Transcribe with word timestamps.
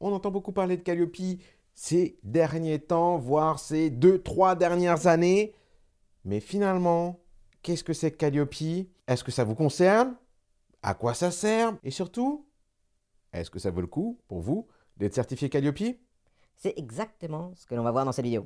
on 0.00 0.12
entend 0.12 0.30
beaucoup 0.30 0.52
parler 0.52 0.76
de 0.76 0.82
Calliope 0.82 1.40
ces 1.74 2.18
derniers 2.22 2.80
temps, 2.80 3.18
voire 3.18 3.58
ces 3.58 3.90
deux, 3.90 4.20
trois 4.20 4.56
dernières 4.56 5.06
années. 5.06 5.54
Mais 6.24 6.40
finalement, 6.40 7.20
qu'est-ce 7.62 7.84
que 7.84 7.92
c'est 7.92 8.10
que 8.10 8.16
Calliope? 8.16 8.88
Est-ce 9.06 9.22
que 9.22 9.30
ça 9.30 9.44
vous 9.44 9.54
concerne? 9.54 10.16
À 10.82 10.94
quoi 10.94 11.14
ça 11.14 11.30
sert? 11.30 11.76
Et 11.84 11.90
surtout, 11.90 12.46
est-ce 13.32 13.50
que 13.50 13.58
ça 13.58 13.70
vaut 13.70 13.80
le 13.80 13.86
coup 13.86 14.18
pour 14.28 14.40
vous 14.40 14.66
d'être 14.96 15.14
certifié 15.14 15.48
Calliope? 15.48 15.96
C'est 16.56 16.76
exactement 16.76 17.52
ce 17.54 17.66
que 17.66 17.74
l'on 17.74 17.84
va 17.84 17.92
voir 17.92 18.04
dans 18.04 18.12
cette 18.12 18.24
vidéo. 18.24 18.44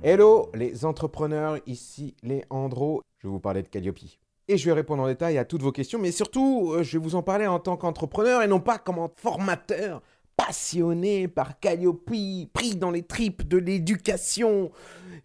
Hello 0.00 0.48
les 0.54 0.84
entrepreneurs, 0.84 1.58
ici 1.66 2.14
les 2.22 2.44
Andro. 2.50 3.02
Je 3.18 3.26
vais 3.26 3.32
vous 3.32 3.40
parler 3.40 3.64
de 3.64 3.68
Calliope. 3.68 3.98
Et 4.46 4.56
je 4.56 4.64
vais 4.64 4.72
répondre 4.72 5.02
en 5.02 5.08
détail 5.08 5.38
à 5.38 5.44
toutes 5.44 5.62
vos 5.62 5.72
questions, 5.72 5.98
mais 5.98 6.12
surtout, 6.12 6.72
euh, 6.72 6.84
je 6.84 6.96
vais 6.96 7.02
vous 7.02 7.16
en 7.16 7.22
parler 7.24 7.48
en 7.48 7.58
tant 7.58 7.76
qu'entrepreneur 7.76 8.42
et 8.42 8.46
non 8.46 8.60
pas 8.60 8.78
comme 8.78 9.08
formateur 9.16 10.00
passionné 10.38 11.26
par 11.26 11.58
Calliope, 11.58 12.10
pris 12.52 12.76
dans 12.76 12.90
les 12.90 13.02
tripes 13.02 13.46
de 13.46 13.58
l'éducation, 13.58 14.70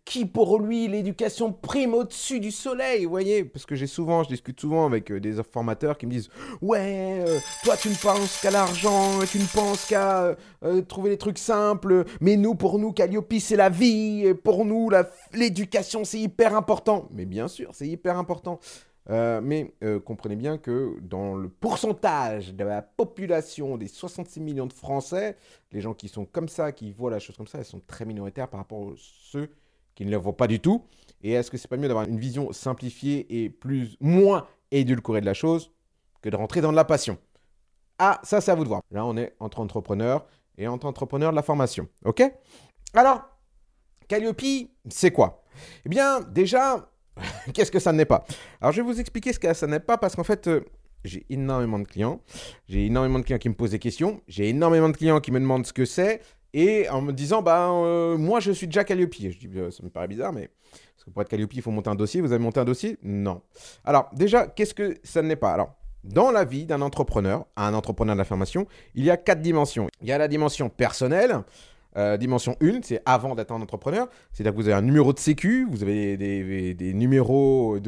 qui 0.05 0.25
pour 0.25 0.59
lui, 0.59 0.87
l'éducation 0.87 1.53
prime 1.53 1.93
au-dessus 1.93 2.39
du 2.39 2.51
soleil, 2.51 3.05
vous 3.05 3.11
voyez 3.11 3.45
Parce 3.45 3.65
que 3.65 3.75
j'ai 3.75 3.87
souvent, 3.87 4.23
je 4.23 4.29
discute 4.29 4.59
souvent 4.59 4.85
avec 4.85 5.11
euh, 5.11 5.19
des 5.19 5.41
formateurs 5.43 5.97
qui 5.97 6.07
me 6.07 6.11
disent 6.11 6.29
Ouais, 6.61 7.23
euh, 7.25 7.39
toi 7.63 7.77
tu 7.77 7.89
ne 7.89 7.95
penses 7.95 8.41
qu'à 8.41 8.51
l'argent, 8.51 9.19
tu 9.31 9.37
ne 9.37 9.45
penses 9.45 9.85
qu'à 9.85 10.35
euh, 10.65 10.81
trouver 10.81 11.11
des 11.11 11.17
trucs 11.17 11.37
simples, 11.37 12.05
mais 12.19 12.35
nous, 12.35 12.55
pour 12.55 12.79
nous, 12.79 12.91
Calliope, 12.91 13.33
c'est 13.39 13.55
la 13.55 13.69
vie, 13.69 14.25
et 14.25 14.33
pour 14.33 14.65
nous, 14.65 14.89
l'éducation, 15.31 16.03
c'est 16.03 16.19
hyper 16.19 16.55
important. 16.55 17.07
Mais 17.11 17.25
bien 17.25 17.47
sûr, 17.47 17.69
c'est 17.73 17.87
hyper 17.87 18.17
important. 18.17 18.59
Euh, 19.09 19.41
mais 19.41 19.73
euh, 19.83 19.99
comprenez 19.99 20.35
bien 20.35 20.57
que 20.57 20.97
dans 21.01 21.35
le 21.35 21.49
pourcentage 21.49 22.53
de 22.53 22.63
la 22.63 22.81
population 22.81 23.77
des 23.77 23.87
66 23.87 24.39
millions 24.39 24.65
de 24.65 24.73
Français, 24.73 25.37
les 25.71 25.81
gens 25.81 25.93
qui 25.93 26.07
sont 26.07 26.25
comme 26.25 26.47
ça, 26.47 26.71
qui 26.71 26.91
voient 26.93 27.11
la 27.11 27.19
chose 27.19 27.35
comme 27.35 27.47
ça, 27.47 27.57
elles 27.57 27.65
sont 27.65 27.81
très 27.85 28.05
minoritaires 28.05 28.47
par 28.47 28.59
rapport 28.59 28.91
à 28.91 28.93
ceux 28.97 29.49
qui 29.95 30.05
ne 30.05 30.11
le 30.11 30.17
voient 30.17 30.37
pas 30.37 30.47
du 30.47 30.59
tout. 30.59 30.85
Et 31.21 31.33
est-ce 31.33 31.51
que 31.51 31.57
c'est 31.57 31.67
pas 31.67 31.77
mieux 31.77 31.87
d'avoir 31.87 32.07
une 32.07 32.19
vision 32.19 32.51
simplifiée 32.53 33.43
et 33.43 33.49
plus 33.49 33.97
moins 33.99 34.47
édulcorée 34.71 35.21
de 35.21 35.25
la 35.25 35.33
chose 35.33 35.71
que 36.21 36.29
de 36.29 36.35
rentrer 36.35 36.61
dans 36.61 36.71
de 36.71 36.77
la 36.77 36.85
passion? 36.85 37.17
Ah, 37.99 38.19
ça 38.23 38.41
c'est 38.41 38.51
à 38.51 38.55
vous 38.55 38.63
de 38.63 38.69
voir. 38.69 38.81
Là, 38.91 39.05
on 39.05 39.17
est 39.17 39.35
entre 39.39 39.59
entrepreneurs 39.59 40.25
et 40.57 40.67
entre 40.67 40.87
entrepreneurs 40.87 41.31
de 41.31 41.35
la 41.35 41.43
formation. 41.43 41.87
OK? 42.05 42.23
Alors, 42.93 43.21
Calliope, 44.07 44.41
c'est 44.89 45.11
quoi? 45.11 45.43
Eh 45.85 45.89
bien, 45.89 46.21
déjà, 46.21 46.89
Qu'est-ce 47.53 47.71
que 47.71 47.79
ça 47.79 47.91
n'est 47.91 48.05
pas? 48.05 48.25
Alors, 48.61 48.71
je 48.71 48.81
vais 48.81 48.87
vous 48.87 48.99
expliquer 48.99 49.33
ce 49.33 49.39
que 49.39 49.53
ça 49.53 49.67
n'est 49.67 49.79
pas 49.79 49.97
parce 49.97 50.15
qu'en 50.15 50.23
fait, 50.23 50.47
euh, 50.47 50.61
j'ai 51.03 51.25
énormément 51.29 51.79
de 51.79 51.87
clients. 51.87 52.21
J'ai 52.67 52.85
énormément 52.85 53.19
de 53.19 53.25
clients 53.25 53.37
qui 53.37 53.49
me 53.49 53.55
posent 53.55 53.71
des 53.71 53.79
questions. 53.79 54.21
J'ai 54.27 54.49
énormément 54.49 54.89
de 54.89 54.97
clients 54.97 55.19
qui 55.19 55.31
me 55.31 55.39
demandent 55.39 55.65
ce 55.65 55.73
que 55.73 55.85
c'est. 55.85 56.21
Et 56.53 56.87
en 56.89 57.01
me 57.01 57.11
disant, 57.11 57.41
bah, 57.41 57.69
euh, 57.71 58.17
moi, 58.17 58.39
je 58.39 58.51
suis 58.51 58.67
déjà 58.67 58.83
Calliope. 58.83 59.13
Je 59.13 59.37
dis, 59.37 59.47
bah, 59.47 59.71
ça 59.71 59.83
me 59.83 59.89
paraît 59.89 60.07
bizarre, 60.07 60.33
mais 60.33 60.49
parce 60.71 61.05
que 61.05 61.09
pour 61.09 61.21
être 61.21 61.29
Calliope, 61.29 61.53
il 61.53 61.61
faut 61.61 61.71
monter 61.71 61.89
un 61.89 61.95
dossier. 61.95 62.21
Vous 62.21 62.31
avez 62.31 62.43
monté 62.43 62.59
un 62.59 62.65
dossier? 62.65 62.97
Non. 63.03 63.41
Alors, 63.83 64.09
déjà, 64.13 64.47
qu'est-ce 64.47 64.73
que 64.73 64.95
ça 65.03 65.21
n'est 65.21 65.35
pas? 65.35 65.51
Alors, 65.51 65.75
dans 66.03 66.31
la 66.31 66.45
vie 66.45 66.65
d'un 66.65 66.81
entrepreneur, 66.81 67.45
un 67.55 67.73
entrepreneur 67.73 68.15
de 68.15 68.19
la 68.19 68.25
formation, 68.25 68.67
il 68.93 69.03
y 69.03 69.09
a 69.09 69.17
quatre 69.17 69.41
dimensions. 69.41 69.87
Il 70.01 70.07
y 70.07 70.11
a 70.11 70.17
la 70.17 70.27
dimension 70.27 70.69
personnelle, 70.69 71.39
euh, 71.97 72.17
dimension 72.17 72.55
1, 72.61 72.81
c'est 72.83 73.01
avant 73.05 73.35
d'être 73.35 73.51
un 73.51 73.61
entrepreneur. 73.61 74.07
C'est-à-dire 74.31 74.53
que 74.53 74.57
vous 74.57 74.67
avez 74.67 74.77
un 74.77 74.81
numéro 74.81 75.13
de 75.13 75.19
sécu, 75.19 75.67
vous 75.69 75.83
avez 75.83 76.17
des, 76.17 76.93
numéros 76.93 77.79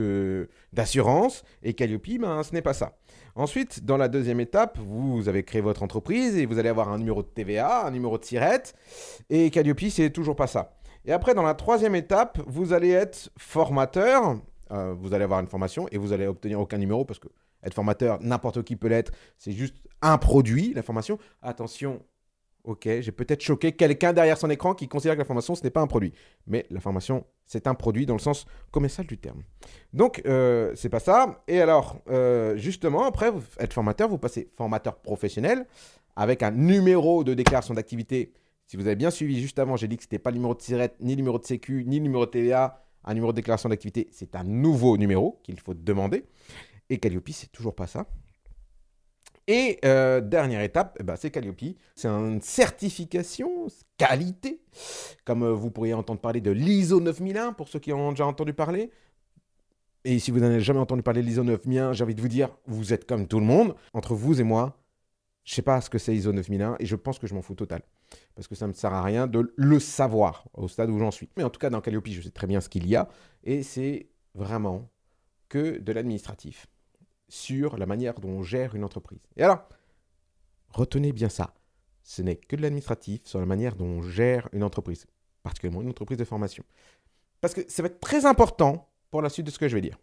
d'assurance, 0.74 1.44
et 1.64 1.74
Calliope, 1.74 2.20
ben, 2.20 2.44
ce 2.44 2.54
n'est 2.54 2.62
pas 2.62 2.74
ça. 2.74 2.98
Ensuite, 3.36 3.84
dans 3.84 3.98
la 3.98 4.08
deuxième 4.08 4.40
étape, 4.40 4.78
vous 4.80 5.28
avez 5.28 5.44
créé 5.44 5.62
votre 5.62 5.84
entreprise 5.84 6.38
et 6.38 6.46
vous 6.46 6.58
allez 6.58 6.70
avoir 6.70 6.90
un 6.90 6.98
numéro 6.98 7.22
de 7.22 7.28
TVA, 7.28 7.86
un 7.86 7.92
numéro 7.92 8.18
de 8.18 8.24
SIRET, 8.24 8.74
et 9.30 9.50
Calliope, 9.50 9.82
c'est 9.90 10.10
toujours 10.10 10.36
pas 10.36 10.48
ça. 10.48 10.78
Et 11.06 11.12
après, 11.12 11.34
dans 11.34 11.44
la 11.44 11.54
troisième 11.54 11.96
étape, 11.96 12.40
vous 12.48 12.74
allez 12.74 12.92
être 12.92 13.30
formateur, 13.38 14.40
euh, 14.72 14.96
vous 14.98 15.14
allez 15.14 15.24
avoir 15.24 15.40
une 15.40 15.48
formation 15.48 15.88
et 15.92 15.98
vous 15.98 16.14
allez 16.14 16.26
obtenir 16.26 16.60
aucun 16.60 16.78
numéro 16.78 17.06
parce 17.06 17.20
que 17.20 17.28
être 17.64 17.74
formateur, 17.74 18.20
n'importe 18.22 18.64
qui 18.64 18.76
peut 18.76 18.88
l'être, 18.88 19.12
c'est 19.38 19.52
juste 19.52 19.76
un 20.02 20.18
produit, 20.18 20.74
la 20.74 20.84
formation. 20.84 21.18
Attention, 21.42 22.02
Ok, 22.66 22.90
j'ai 23.00 23.12
peut-être 23.12 23.42
choqué 23.42 23.74
quelqu'un 23.74 24.12
derrière 24.12 24.40
son 24.40 24.50
écran 24.50 24.74
qui 24.74 24.88
considère 24.88 25.14
que 25.14 25.20
la 25.20 25.26
formation, 25.26 25.54
ce 25.54 25.64
n'est 25.64 25.70
pas 25.70 25.82
un 25.82 25.88
produit. 25.88 26.14
Mais 26.48 26.66
la 26.72 26.80
formation, 26.80 27.24
c'est 27.46 27.68
un 27.68 27.76
produit 27.76 28.08
dans 28.08 28.16
le 28.16 28.20
sens 28.20 28.48
commercial 28.72 29.06
du 29.06 29.20
terme. 29.20 29.44
Donc, 29.94 30.24
euh, 30.26 30.74
c'est 30.76 30.90
pas 30.90 31.00
ça. 31.00 31.44
Et 31.48 31.62
alors, 31.62 32.02
euh, 32.10 32.58
justement, 32.58 33.04
après, 33.06 33.30
vous 33.30 33.44
être 33.60 33.74
formateur, 33.74 34.10
vous 34.10 34.18
passez 34.18 34.50
formateur 34.58 34.96
professionnel 34.96 35.68
avec 36.16 36.42
un 36.42 36.50
numéro 36.50 37.24
de 37.24 37.36
déclaration 37.36 37.76
d'activité. 37.76 38.34
Si 38.66 38.78
vous 38.78 38.88
avez 38.88 38.96
bien 38.96 39.12
suivi 39.12 39.40
juste 39.40 39.60
avant, 39.60 39.78
j'ai 39.78 39.88
dit 39.88 39.98
que 39.98 40.04
ce 40.04 40.08
n'était 40.08 40.18
pas 40.18 40.32
le 40.32 40.38
numéro 40.38 40.56
de 40.56 40.62
SIRET, 40.62 40.96
ni 41.02 41.12
le 41.12 41.18
numéro 41.18 41.38
de 41.38 41.46
Sécu, 41.46 41.84
ni 41.86 41.98
le 41.98 42.04
numéro 42.04 42.26
de 42.26 42.32
TVA. 42.32 42.82
Un 43.04 43.14
numéro 43.14 43.32
de 43.32 43.36
déclaration 43.36 43.70
d'activité, 43.70 44.08
c'est 44.12 44.36
un 44.36 44.44
nouveau 44.44 44.98
numéro 44.98 45.40
qu'il 45.44 45.60
faut 45.60 45.76
demander. 45.76 46.26
Et 46.90 46.98
Calliope, 46.98 47.30
c'est 47.30 47.52
toujours 47.52 47.76
pas 47.76 47.86
ça. 47.86 48.08
Et 49.48 49.80
euh, 49.86 50.22
dernière 50.22 50.62
étape, 50.62 50.98
eh 51.00 51.04
ben, 51.04 51.16
c'est 51.16 51.30
Calliope. 51.30 51.78
C'est 51.96 52.08
une 52.08 52.42
certification 52.42 53.68
qualité, 53.98 54.60
comme 55.24 55.44
euh, 55.44 55.54
vous 55.54 55.70
pourriez 55.70 55.94
entendre 55.94 56.20
parler 56.20 56.42
de 56.42 56.52
l'ISO 56.52 57.00
9001 57.00 57.54
pour 57.54 57.68
ceux 57.68 57.80
qui 57.80 57.94
en 57.94 58.00
ont 58.00 58.10
déjà 58.12 58.26
entendu 58.26 58.54
parler. 58.54 58.92
Et 60.04 60.18
si 60.20 60.32
vous 60.32 60.40
n'avez 60.40 60.62
jamais 60.62 60.80
entendu 60.80 61.04
parler 61.04 61.22
de 61.22 61.28
l'ISO 61.28 61.44
9001, 61.44 61.94
j'ai 61.94 62.04
envie 62.04 62.16
de 62.16 62.22
vous 62.22 62.28
dire, 62.28 62.50
vous 62.66 62.94
êtes 62.94 63.06
comme 63.06 63.28
tout 63.28 63.40
le 63.40 63.46
monde. 63.46 63.76
Entre 63.94 64.16
vous 64.16 64.42
et 64.42 64.44
moi, 64.44 64.80
je 65.44 65.54
ne 65.54 65.56
sais 65.56 65.62
pas 65.62 65.80
ce 65.80 65.92
que 65.92 66.00
c'est 66.00 66.16
ISO 66.16 66.32
9001 66.32 66.78
et 66.80 66.86
je 66.88 66.96
pense 66.96 67.20
que 67.20 67.28
je 67.28 67.36
m'en 67.36 67.44
fous 67.44 67.56
total. 67.56 67.84
Parce 68.34 68.48
que 68.48 68.56
ça 68.56 68.66
ne 68.66 68.72
me 68.72 68.76
sert 68.76 68.94
à 68.94 69.04
rien 69.04 69.28
de 69.28 69.54
le 69.56 69.80
savoir 69.80 70.48
au 70.54 70.68
stade 70.68 70.90
où 70.90 70.98
j'en 70.98 71.12
suis. 71.12 71.30
Mais 71.38 71.44
en 71.44 71.52
tout 71.52 71.60
cas, 71.60 71.70
dans 71.70 71.82
Calliope, 71.82 72.08
je 72.08 72.22
sais 72.22 72.32
très 72.32 72.48
bien 72.48 72.62
ce 72.62 72.70
qu'il 72.70 72.88
y 72.88 72.96
a. 72.96 73.10
Et 73.44 73.62
c'est 73.62 74.10
vraiment 74.34 74.90
que 75.50 75.78
de 75.78 75.92
l'administratif 75.92 76.68
sur 77.28 77.78
la 77.78 77.86
manière 77.86 78.16
dont 78.16 78.30
on 78.30 78.44
gère 78.44 78.76
une 78.76 78.84
entreprise. 78.84 79.20
Et 79.38 79.44
alors, 79.44 79.68
retenez 80.70 81.12
bien 81.12 81.30
ça. 81.30 81.54
Ce 82.04 82.22
n'est 82.22 82.36
que 82.36 82.56
de 82.56 82.62
l'administratif 82.62 83.22
sur 83.26 83.40
la 83.40 83.46
manière 83.46 83.76
dont 83.76 83.86
on 83.86 84.02
gère 84.02 84.48
une 84.52 84.64
entreprise, 84.64 85.08
particulièrement 85.44 85.82
une 85.82 85.90
entreprise 85.90 86.18
de 86.18 86.26
formation. 86.26 86.64
Parce 87.42 87.54
que 87.54 87.62
ça 87.68 87.82
va 87.82 87.88
être 87.88 88.00
très 88.00 88.26
important 88.26 88.90
pour 89.10 89.22
la 89.22 89.30
suite 89.30 89.46
de 89.46 89.52
ce 89.52 89.60
que 89.60 89.68
je 89.68 89.76
vais 89.76 89.82
dire. 89.82 89.98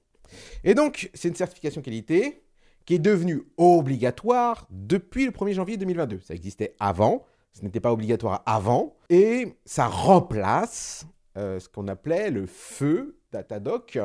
Et 0.64 0.74
donc, 0.74 1.10
c'est 1.14 1.28
une 1.28 1.34
certification 1.34 1.82
qualité 1.82 2.44
qui 2.84 2.94
est 2.94 2.98
devenue 2.98 3.42
obligatoire 3.56 4.66
depuis 4.70 5.24
le 5.26 5.30
1er 5.30 5.52
janvier 5.52 5.76
2022. 5.76 6.20
Ça 6.20 6.34
existait 6.34 6.74
avant, 6.80 7.24
ce 7.52 7.62
n'était 7.62 7.80
pas 7.80 7.92
obligatoire 7.92 8.42
avant, 8.46 8.96
et 9.08 9.56
ça 9.64 9.86
remplace 9.86 11.06
euh, 11.36 11.58
ce 11.58 11.68
qu'on 11.68 11.88
appelait 11.88 12.30
le 12.30 12.46
feu 12.46 13.16
Datadoc 13.32 13.98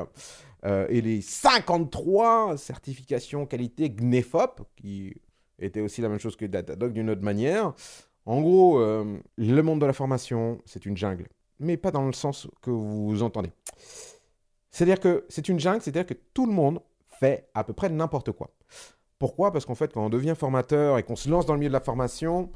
euh, 0.65 0.87
et 0.89 1.01
les 1.01 1.21
53 1.21 2.57
certifications 2.57 3.45
qualité 3.45 3.89
GNEFOP, 3.89 4.61
qui 4.75 5.13
étaient 5.59 5.81
aussi 5.81 6.01
la 6.01 6.09
même 6.09 6.19
chose 6.19 6.35
que 6.35 6.45
Datadog 6.45 6.93
d'une 6.93 7.09
autre 7.09 7.23
manière. 7.23 7.73
En 8.25 8.41
gros, 8.41 8.79
euh, 8.79 9.19
le 9.37 9.61
monde 9.61 9.81
de 9.81 9.85
la 9.85 9.93
formation, 9.93 10.61
c'est 10.65 10.85
une 10.85 10.95
jungle, 10.95 11.27
mais 11.59 11.77
pas 11.77 11.91
dans 11.91 12.05
le 12.05 12.13
sens 12.13 12.47
que 12.61 12.71
vous 12.71 13.21
entendez. 13.23 13.51
C'est-à-dire 14.71 14.99
que 14.99 15.25
c'est 15.29 15.49
une 15.49 15.59
jungle, 15.59 15.81
c'est-à-dire 15.81 16.05
que 16.05 16.13
tout 16.33 16.45
le 16.45 16.53
monde 16.53 16.79
fait 17.19 17.49
à 17.53 17.63
peu 17.63 17.73
près 17.73 17.89
n'importe 17.89 18.31
quoi. 18.31 18.51
Pourquoi? 19.19 19.51
Parce 19.51 19.65
qu'en 19.65 19.75
fait, 19.75 19.91
quand 19.93 20.05
on 20.05 20.09
devient 20.09 20.35
formateur 20.37 20.97
et 20.97 21.03
qu'on 21.03 21.15
se 21.15 21.29
lance 21.29 21.45
dans 21.45 21.53
le 21.53 21.59
milieu 21.59 21.69
de 21.69 21.73
la 21.73 21.81
formation, 21.81 22.51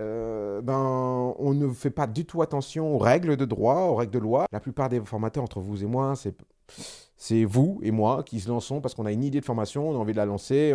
euh, 0.00 0.62
ben, 0.62 1.34
on 1.38 1.54
ne 1.54 1.68
fait 1.68 1.90
pas 1.90 2.06
du 2.06 2.24
tout 2.24 2.42
attention 2.42 2.94
aux 2.94 2.98
règles 2.98 3.36
de 3.36 3.44
droit, 3.44 3.82
aux 3.82 3.94
règles 3.94 4.12
de 4.12 4.18
loi. 4.18 4.46
La 4.50 4.60
plupart 4.60 4.88
des 4.88 5.00
formateurs, 5.00 5.44
entre 5.44 5.60
vous 5.60 5.82
et 5.82 5.86
moi, 5.86 6.16
c'est 6.16 6.34
c'est 7.16 7.44
vous 7.44 7.80
et 7.82 7.90
moi 7.90 8.22
qui 8.22 8.40
se 8.40 8.48
lançons 8.48 8.80
parce 8.80 8.94
qu'on 8.94 9.04
a 9.04 9.12
une 9.12 9.24
idée 9.24 9.40
de 9.40 9.44
formation, 9.44 9.90
on 9.90 9.94
a 9.94 9.98
envie 9.98 10.12
de 10.12 10.16
la 10.16 10.24
lancer, 10.24 10.74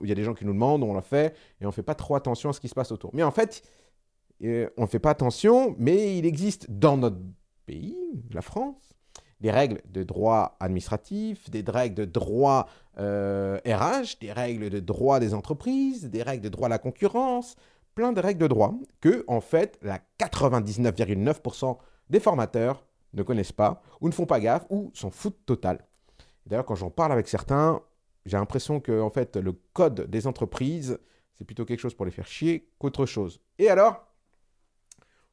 il 0.00 0.08
y 0.08 0.12
a 0.12 0.14
des 0.14 0.24
gens 0.24 0.32
qui 0.32 0.46
nous 0.46 0.54
demandent, 0.54 0.82
on 0.82 0.94
la 0.94 1.02
fait, 1.02 1.36
et 1.60 1.66
on 1.66 1.68
ne 1.68 1.72
fait 1.72 1.82
pas 1.82 1.94
trop 1.94 2.14
attention 2.14 2.48
à 2.48 2.52
ce 2.54 2.60
qui 2.60 2.68
se 2.68 2.74
passe 2.74 2.92
autour. 2.92 3.10
Mais 3.12 3.22
en 3.22 3.30
fait, 3.30 3.62
euh, 4.42 4.70
on 4.78 4.82
ne 4.82 4.86
fait 4.86 4.98
pas 4.98 5.10
attention, 5.10 5.76
mais 5.78 6.16
il 6.16 6.24
existe 6.24 6.70
dans 6.70 6.96
notre 6.96 7.18
pays, 7.66 8.24
la 8.32 8.40
France, 8.40 8.94
des 9.42 9.50
règles 9.50 9.82
de 9.90 10.02
droit 10.02 10.56
administratif, 10.60 11.50
des 11.50 11.64
règles 11.66 11.96
de 11.96 12.04
droit 12.06 12.68
euh, 12.98 13.58
RH, 13.66 14.18
des 14.20 14.32
règles 14.32 14.70
de 14.70 14.80
droit 14.80 15.20
des 15.20 15.34
entreprises, 15.34 16.08
des 16.08 16.22
règles 16.22 16.44
de 16.44 16.48
droit 16.48 16.66
à 16.66 16.70
la 16.70 16.78
concurrence, 16.78 17.56
plein 17.94 18.12
de 18.12 18.20
règles 18.20 18.40
de 18.40 18.46
droit 18.46 18.74
que, 19.00 19.24
en 19.28 19.40
fait, 19.40 19.78
la 19.82 19.98
99,9% 20.18 21.76
des 22.10 22.20
formateurs 22.20 22.84
ne 23.14 23.22
connaissent 23.22 23.52
pas, 23.52 23.82
ou 24.00 24.08
ne 24.08 24.12
font 24.12 24.26
pas 24.26 24.40
gaffe, 24.40 24.66
ou 24.70 24.90
s'en 24.94 25.10
foutent 25.10 25.44
total. 25.46 25.86
D'ailleurs, 26.46 26.64
quand 26.64 26.74
j'en 26.74 26.90
parle 26.90 27.12
avec 27.12 27.28
certains, 27.28 27.80
j'ai 28.26 28.36
l'impression 28.36 28.80
que 28.80 29.00
en 29.00 29.10
fait, 29.10 29.36
le 29.36 29.52
code 29.72 30.08
des 30.10 30.26
entreprises, 30.26 30.98
c'est 31.34 31.44
plutôt 31.44 31.64
quelque 31.64 31.80
chose 31.80 31.94
pour 31.94 32.04
les 32.04 32.10
faire 32.10 32.26
chier 32.26 32.68
qu'autre 32.78 33.06
chose. 33.06 33.40
Et 33.58 33.68
alors, 33.68 34.06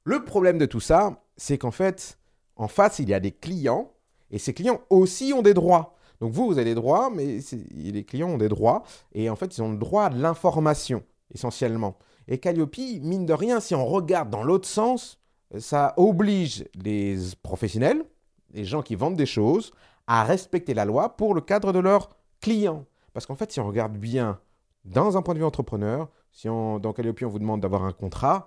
le 0.04 0.24
problème 0.24 0.58
de 0.58 0.66
tout 0.66 0.80
ça, 0.80 1.24
c'est 1.38 1.58
qu'en 1.58 1.72
fait, 1.72 2.18
En 2.56 2.68
face, 2.68 3.00
il 3.00 3.08
y 3.08 3.14
a 3.14 3.22
des 3.22 3.32
clients, 3.32 3.94
et 4.32 4.38
ces 4.38 4.54
clients 4.54 4.82
aussi 4.90 5.32
ont 5.34 5.42
des 5.42 5.54
droits. 5.54 5.96
Donc 6.20 6.34
vous, 6.34 6.46
vous 6.46 6.58
avez 6.58 6.66
des 6.66 6.76
droits, 6.76 7.10
mais 7.10 7.40
les 7.72 8.04
clients 8.04 8.32
ont 8.32 8.38
des 8.38 8.50
droits, 8.50 8.84
et 9.14 9.30
en 9.30 9.38
fait, 9.38 9.58
ils 9.58 9.62
ont 9.62 9.72
le 9.72 9.78
droit 9.78 10.04
à 10.04 10.10
l'information, 10.10 11.04
essentiellement. 11.34 11.98
Et 12.32 12.38
Calliope, 12.38 12.78
mine 12.78 13.26
de 13.26 13.34
rien, 13.34 13.60
si 13.60 13.74
on 13.74 13.86
regarde 13.88 14.30
dans 14.30 14.44
l'autre 14.44 14.68
sens, 14.68 15.20
ça 15.58 15.96
oblige 15.98 16.64
les 16.76 17.18
professionnels, 17.42 18.06
les 18.54 18.66
gens 18.66 18.84
qui 18.84 18.94
vendent 18.94 19.16
des 19.16 19.26
choses, 19.26 19.72
à 20.06 20.24
respecter 20.24 20.76
la 20.76 20.86
loi 20.86 21.18
pour 21.18 21.34
le 21.34 21.42
cadre 21.42 21.74
de 21.74 21.80
leurs 21.80 22.10
clients. 22.40 22.86
Parce 23.14 23.26
qu'en 23.26 23.36
fait, 23.36 23.52
si 23.52 23.60
on 23.60 23.68
regarde 23.68 23.98
bien, 23.98 24.40
dans 24.86 25.18
un 25.18 25.24
point 25.24 25.34
de 25.34 25.40
vue 25.40 25.46
entrepreneur, 25.46 26.08
si 26.32 26.48
dans 26.48 26.94
Calliope, 26.94 27.24
on 27.24 27.30
vous 27.30 27.40
demande 27.40 27.62
d'avoir 27.62 27.84
un 27.84 27.94
contrat, 27.94 28.46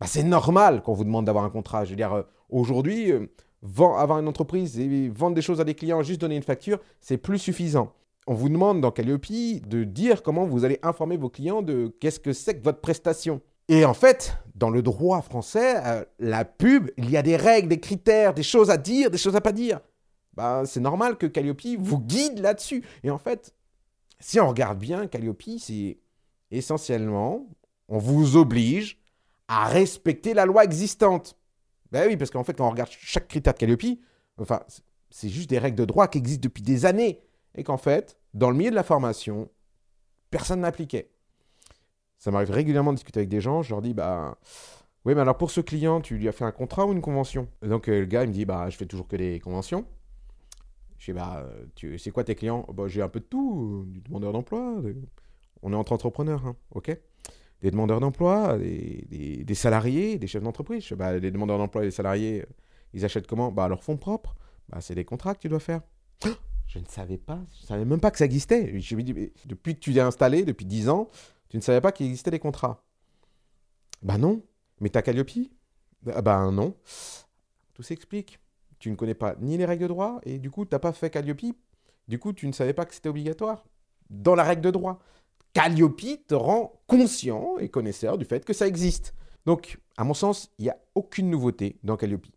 bah, 0.00 0.06
c'est 0.06 0.22
normal 0.22 0.82
qu'on 0.82 0.94
vous 0.94 1.04
demande 1.04 1.26
d'avoir 1.26 1.44
un 1.44 1.50
contrat. 1.50 1.84
Je 1.84 1.90
veux 1.90 1.96
dire, 1.96 2.14
euh, 2.14 2.22
aujourd'hui, 2.48 3.12
euh, 3.12 3.26
avoir 3.98 4.18
une 4.18 4.28
entreprise 4.28 4.80
et 4.80 5.10
vendre 5.10 5.34
des 5.34 5.42
choses 5.42 5.60
à 5.60 5.64
des 5.64 5.74
clients, 5.74 6.02
juste 6.02 6.22
donner 6.22 6.36
une 6.36 6.42
facture, 6.42 6.78
c'est 7.00 7.18
plus 7.18 7.38
suffisant. 7.38 7.92
On 8.30 8.34
vous 8.34 8.48
demande 8.48 8.80
dans 8.80 8.92
Calliope 8.92 9.26
de 9.66 9.82
dire 9.82 10.22
comment 10.22 10.46
vous 10.46 10.64
allez 10.64 10.78
informer 10.84 11.16
vos 11.16 11.28
clients 11.28 11.62
de 11.62 11.92
qu'est-ce 11.98 12.20
que 12.20 12.32
c'est 12.32 12.56
que 12.56 12.62
votre 12.62 12.80
prestation. 12.80 13.40
Et 13.66 13.84
en 13.84 13.92
fait, 13.92 14.36
dans 14.54 14.70
le 14.70 14.82
droit 14.82 15.20
français, 15.20 15.84
euh, 15.84 16.04
la 16.20 16.44
pub, 16.44 16.92
il 16.96 17.10
y 17.10 17.16
a 17.16 17.22
des 17.22 17.34
règles, 17.34 17.66
des 17.66 17.80
critères, 17.80 18.32
des 18.32 18.44
choses 18.44 18.70
à 18.70 18.76
dire, 18.76 19.10
des 19.10 19.18
choses 19.18 19.34
à 19.34 19.40
pas 19.40 19.50
dire. 19.50 19.80
Ben, 20.34 20.64
c'est 20.64 20.78
normal 20.78 21.18
que 21.18 21.26
Calliope 21.26 21.66
vous 21.80 21.98
guide 21.98 22.38
là-dessus. 22.38 22.84
Et 23.02 23.10
en 23.10 23.18
fait, 23.18 23.52
si 24.20 24.38
on 24.38 24.48
regarde 24.48 24.78
bien, 24.78 25.08
Calliope, 25.08 25.42
c'est 25.58 25.98
essentiellement, 26.52 27.48
on 27.88 27.98
vous 27.98 28.36
oblige 28.36 29.02
à 29.48 29.66
respecter 29.66 30.34
la 30.34 30.46
loi 30.46 30.62
existante. 30.62 31.36
Ben 31.90 32.06
oui, 32.06 32.16
parce 32.16 32.30
qu'en 32.30 32.44
fait, 32.44 32.54
quand 32.54 32.68
on 32.68 32.70
regarde 32.70 32.90
chaque 32.92 33.26
critère 33.26 33.54
de 33.54 33.58
Calliope, 33.58 33.98
enfin, 34.38 34.60
c'est 35.10 35.28
juste 35.28 35.50
des 35.50 35.58
règles 35.58 35.78
de 35.78 35.84
droit 35.84 36.06
qui 36.06 36.18
existent 36.18 36.44
depuis 36.44 36.62
des 36.62 36.86
années. 36.86 37.24
Et 37.56 37.64
qu'en 37.64 37.76
fait, 37.76 38.19
dans 38.34 38.50
le 38.50 38.56
milieu 38.56 38.70
de 38.70 38.76
la 38.76 38.82
formation, 38.82 39.50
personne 40.30 40.60
n'appliquait. 40.60 41.10
Ça 42.18 42.30
m'arrive 42.30 42.50
régulièrement 42.50 42.92
de 42.92 42.96
discuter 42.96 43.20
avec 43.20 43.30
des 43.30 43.40
gens, 43.40 43.62
je 43.62 43.70
leur 43.70 43.82
dis, 43.82 43.94
bah, 43.94 44.38
oui, 45.04 45.14
mais 45.14 45.22
alors 45.22 45.38
pour 45.38 45.50
ce 45.50 45.60
client, 45.60 46.00
tu 46.00 46.16
lui 46.18 46.28
as 46.28 46.32
fait 46.32 46.44
un 46.44 46.52
contrat 46.52 46.86
ou 46.86 46.92
une 46.92 47.00
convention? 47.00 47.48
Donc 47.62 47.88
euh, 47.88 48.00
le 48.00 48.06
gars, 48.06 48.24
il 48.24 48.28
me 48.28 48.34
dit, 48.34 48.44
bah, 48.44 48.68
je 48.68 48.76
fais 48.76 48.86
toujours 48.86 49.08
que 49.08 49.16
des 49.16 49.40
conventions. 49.40 49.86
Je 50.98 51.12
dis, 51.12 51.18
bah, 51.18 51.48
tu, 51.74 51.98
c'est 51.98 52.10
quoi 52.10 52.24
tes 52.24 52.34
clients? 52.34 52.66
Bah, 52.74 52.84
J'ai 52.86 53.00
un 53.00 53.08
peu 53.08 53.20
de 53.20 53.24
tout, 53.24 53.84
du 53.88 54.00
demandeur 54.02 54.32
d'emploi. 54.32 54.82
On 55.62 55.72
est 55.72 55.76
entre 55.76 55.92
entrepreneurs, 55.92 56.46
hein, 56.46 56.56
ok? 56.72 56.96
Des 57.62 57.70
demandeurs 57.70 58.00
d'emploi, 58.00 58.58
des, 58.58 59.44
des, 59.44 59.54
salariés, 59.54 60.18
des 60.18 60.26
chefs 60.26 60.42
d'entreprise. 60.42 60.92
Bah, 60.92 61.18
les 61.18 61.30
demandeurs 61.30 61.58
d'emploi 61.58 61.82
et 61.82 61.86
les 61.86 61.90
salariés, 61.90 62.44
ils 62.92 63.04
achètent 63.04 63.26
comment? 63.26 63.50
Bah, 63.50 63.68
leur 63.68 63.82
fonds 63.82 63.96
propres. 63.96 64.36
Bah, 64.68 64.80
c'est 64.80 64.94
des 64.94 65.04
contrats 65.04 65.34
que 65.34 65.40
tu 65.40 65.48
dois 65.48 65.60
faire. 65.60 65.80
Je 66.72 66.78
ne 66.78 66.84
savais 66.84 67.18
pas, 67.18 67.40
je 67.56 67.62
ne 67.62 67.66
savais 67.66 67.84
même 67.84 67.98
pas 67.98 68.12
que 68.12 68.18
ça 68.18 68.24
existait. 68.24 68.78
Je 68.78 68.94
me 68.94 69.02
dis, 69.02 69.32
depuis 69.44 69.74
que 69.74 69.80
tu 69.80 69.90
l'as 69.90 70.06
installé, 70.06 70.44
depuis 70.44 70.64
10 70.64 70.88
ans, 70.88 71.08
tu 71.48 71.56
ne 71.56 71.62
savais 71.62 71.80
pas 71.80 71.90
qu'il 71.90 72.06
existait 72.06 72.30
des 72.30 72.38
contrats. 72.38 72.84
Bah 74.02 74.18
non. 74.18 74.40
Mais 74.78 74.88
t'as 74.88 75.02
Calliope? 75.02 75.50
Bah 76.02 76.48
non. 76.52 76.76
Tout 77.74 77.82
s'explique. 77.82 78.38
Tu 78.78 78.88
ne 78.88 78.94
connais 78.94 79.14
pas 79.14 79.34
ni 79.40 79.58
les 79.58 79.64
règles 79.64 79.82
de 79.82 79.88
droit 79.88 80.20
et 80.22 80.38
du 80.38 80.48
coup, 80.48 80.64
tu 80.64 80.72
n'as 80.72 80.78
pas 80.78 80.92
fait 80.92 81.10
Calliope. 81.10 81.56
Du 82.06 82.20
coup, 82.20 82.32
tu 82.32 82.46
ne 82.46 82.52
savais 82.52 82.72
pas 82.72 82.84
que 82.84 82.94
c'était 82.94 83.08
obligatoire. 83.08 83.64
Dans 84.08 84.36
la 84.36 84.44
règle 84.44 84.62
de 84.62 84.70
droit. 84.70 85.00
Calliope 85.52 86.24
te 86.28 86.34
rend 86.36 86.80
conscient 86.86 87.58
et 87.58 87.68
connaisseur 87.68 88.16
du 88.16 88.24
fait 88.24 88.44
que 88.44 88.52
ça 88.52 88.68
existe. 88.68 89.12
Donc, 89.44 89.80
à 89.96 90.04
mon 90.04 90.14
sens, 90.14 90.52
il 90.58 90.66
n'y 90.66 90.70
a 90.70 90.78
aucune 90.94 91.30
nouveauté 91.30 91.80
dans 91.82 91.96
Calliope. 91.96 92.28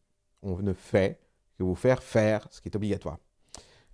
On 0.41 0.57
ne 0.57 0.73
fait 0.73 1.19
que 1.55 1.63
vous 1.63 1.75
faire 1.75 2.01
faire 2.01 2.47
ce 2.49 2.61
qui 2.61 2.69
est 2.69 2.75
obligatoire. 2.75 3.19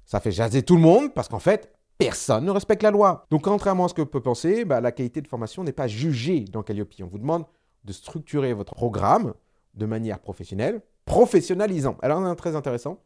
Ça 0.09 0.19
fait 0.19 0.31
jaser 0.31 0.63
tout 0.63 0.75
le 0.75 0.81
monde 0.81 1.13
parce 1.13 1.27
qu'en 1.27 1.37
fait, 1.37 1.71
personne 1.99 2.43
ne 2.43 2.49
respecte 2.49 2.81
la 2.81 2.89
loi. 2.89 3.27
Donc, 3.29 3.43
contrairement 3.43 3.85
à 3.85 3.89
ce 3.89 3.93
que 3.93 4.01
peut 4.01 4.21
penser, 4.21 4.65
bah, 4.65 4.81
la 4.81 4.91
qualité 4.91 5.21
de 5.21 5.27
formation 5.27 5.63
n'est 5.63 5.71
pas 5.71 5.87
jugée 5.87 6.45
dans 6.45 6.63
Calliope. 6.63 6.95
On 7.03 7.05
vous 7.05 7.19
demande 7.19 7.45
de 7.83 7.93
structurer 7.93 8.53
votre 8.53 8.73
programme 8.73 9.35
de 9.75 9.85
manière 9.85 10.17
professionnelle, 10.17 10.81
professionnalisant. 11.05 11.95
Alors, 12.01 12.27
c'est 12.27 12.35
très 12.37 12.55
intéressant. 12.55 12.97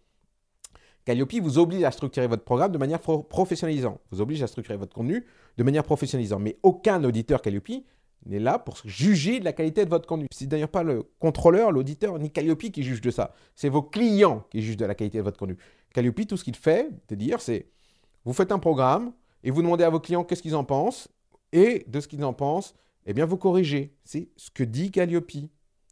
Calliope 1.03 1.33
vous 1.41 1.57
oblige 1.57 1.83
à 1.83 1.91
structurer 1.91 2.27
votre 2.27 2.45
programme 2.45 2.71
de 2.71 2.77
manière 2.77 3.01
professionnalisant. 3.01 3.99
Vous 4.09 4.21
oblige 4.21 4.41
à 4.41 4.47
structurer 4.47 4.77
votre 4.77 4.95
contenu 4.95 5.25
de 5.57 5.63
manière 5.63 5.83
professionnalisant. 5.83 6.39
Mais 6.39 6.57
aucun 6.63 7.03
auditeur 7.03 7.41
Calliope 7.41 7.83
n'est 8.25 8.39
là 8.39 8.59
pour 8.59 8.77
juger 8.85 9.39
de 9.39 9.45
la 9.45 9.53
qualité 9.53 9.85
de 9.85 9.89
votre 9.89 10.07
contenu. 10.07 10.27
C'est 10.31 10.47
d'ailleurs 10.47 10.69
pas 10.69 10.83
le 10.83 11.03
contrôleur, 11.19 11.71
l'auditeur, 11.71 12.17
ni 12.19 12.31
Calliope 12.31 12.71
qui 12.71 12.83
juge 12.83 13.01
de 13.01 13.11
ça. 13.11 13.33
C'est 13.55 13.69
vos 13.69 13.81
clients 13.81 14.45
qui 14.49 14.61
jugent 14.61 14.77
de 14.77 14.85
la 14.85 14.95
qualité 14.95 15.17
de 15.17 15.23
votre 15.23 15.37
contenu. 15.37 15.57
Calliope, 15.93 16.27
tout 16.27 16.37
ce 16.37 16.43
qu'il 16.43 16.55
fait, 16.55 16.89
de 17.07 17.15
dire, 17.15 17.41
c'est 17.41 17.67
vous 18.25 18.33
faites 18.33 18.51
un 18.51 18.59
programme 18.59 19.13
et 19.43 19.51
vous 19.51 19.61
demandez 19.61 19.83
à 19.83 19.89
vos 19.89 19.99
clients 19.99 20.23
qu'est-ce 20.23 20.41
qu'ils 20.41 20.55
en 20.55 20.63
pensent. 20.63 21.07
Et 21.51 21.85
de 21.87 21.99
ce 21.99 22.07
qu'ils 22.07 22.23
en 22.23 22.33
pensent, 22.33 22.73
eh 23.05 23.13
bien, 23.13 23.25
vous 23.25 23.37
corrigez. 23.37 23.95
C'est 24.03 24.29
ce 24.37 24.49
que 24.49 24.63
dit 24.63 24.89
Calliope. 24.89 25.31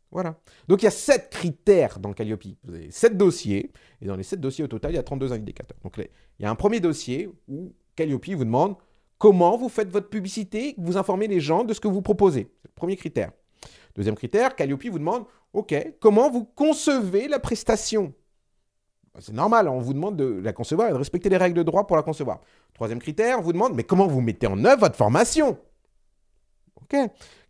Voilà. 0.09 0.39
Donc, 0.67 0.81
il 0.81 0.85
y 0.85 0.87
a 0.87 0.91
sept 0.91 1.29
critères 1.29 1.99
dans 1.99 2.13
Calliope. 2.13 2.43
Vous 2.63 2.73
avez 2.73 2.89
sept 2.89 3.15
dossiers. 3.15 3.71
Et 4.01 4.05
dans 4.05 4.15
les 4.15 4.23
sept 4.23 4.41
dossiers 4.41 4.63
au 4.63 4.67
total, 4.67 4.91
il 4.91 4.95
y 4.95 4.97
a 4.97 5.03
32 5.03 5.33
indicateurs. 5.33 5.77
Donc, 5.83 5.97
il 5.97 6.43
y 6.43 6.45
a 6.45 6.49
un 6.49 6.55
premier 6.55 6.79
dossier 6.79 7.29
où 7.47 7.73
Calliope 7.95 8.29
vous 8.29 8.43
demande 8.43 8.75
comment 9.21 9.55
vous 9.55 9.69
faites 9.69 9.91
votre 9.91 10.09
publicité, 10.09 10.73
vous 10.79 10.97
informez 10.97 11.27
les 11.27 11.39
gens 11.39 11.63
de 11.63 11.75
ce 11.75 11.79
que 11.79 11.87
vous 11.87 12.01
proposez? 12.01 12.51
C'est 12.63 12.69
le 12.69 12.73
premier 12.73 12.97
critère. 12.97 13.31
Deuxième 13.95 14.15
critère, 14.15 14.55
Calliope 14.55 14.83
vous 14.87 14.97
demande, 14.97 15.25
OK, 15.53 15.75
comment 15.99 16.31
vous 16.31 16.43
concevez 16.43 17.27
la 17.27 17.37
prestation 17.37 18.15
bah, 19.13 19.19
C'est 19.21 19.33
normal, 19.33 19.67
on 19.67 19.79
vous 19.79 19.93
demande 19.93 20.17
de 20.17 20.41
la 20.43 20.53
concevoir 20.53 20.89
et 20.89 20.91
de 20.91 20.97
respecter 20.97 21.29
les 21.29 21.37
règles 21.37 21.55
de 21.55 21.61
droit 21.61 21.85
pour 21.85 21.97
la 21.97 22.01
concevoir. 22.01 22.41
Troisième 22.73 22.97
critère, 22.97 23.43
vous 23.43 23.53
demande, 23.53 23.75
mais 23.75 23.83
comment 23.83 24.07
vous 24.07 24.21
mettez 24.21 24.47
en 24.47 24.65
œuvre 24.65 24.79
votre 24.79 24.95
formation 24.95 25.59
OK. 26.81 26.97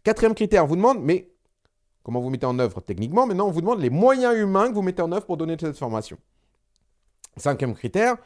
Quatrième 0.04 0.36
critère, 0.36 0.68
vous 0.68 0.76
demande, 0.76 1.02
mais 1.02 1.32
comment 2.04 2.20
vous 2.20 2.30
mettez 2.30 2.48
en 2.48 2.60
œuvre 2.60 2.82
techniquement 2.82 3.26
Maintenant, 3.26 3.48
on 3.48 3.52
vous 3.52 3.62
demande 3.62 3.80
les 3.80 3.90
moyens 3.90 4.36
humains 4.36 4.68
que 4.68 4.74
vous 4.74 4.82
mettez 4.82 5.04
en 5.04 5.12
œuvre 5.14 5.26
pour 5.26 5.38
donner 5.38 5.56
cette 5.58 5.78
formation. 5.78 6.18
Cinquième 7.38 7.76
critère, 7.76 8.18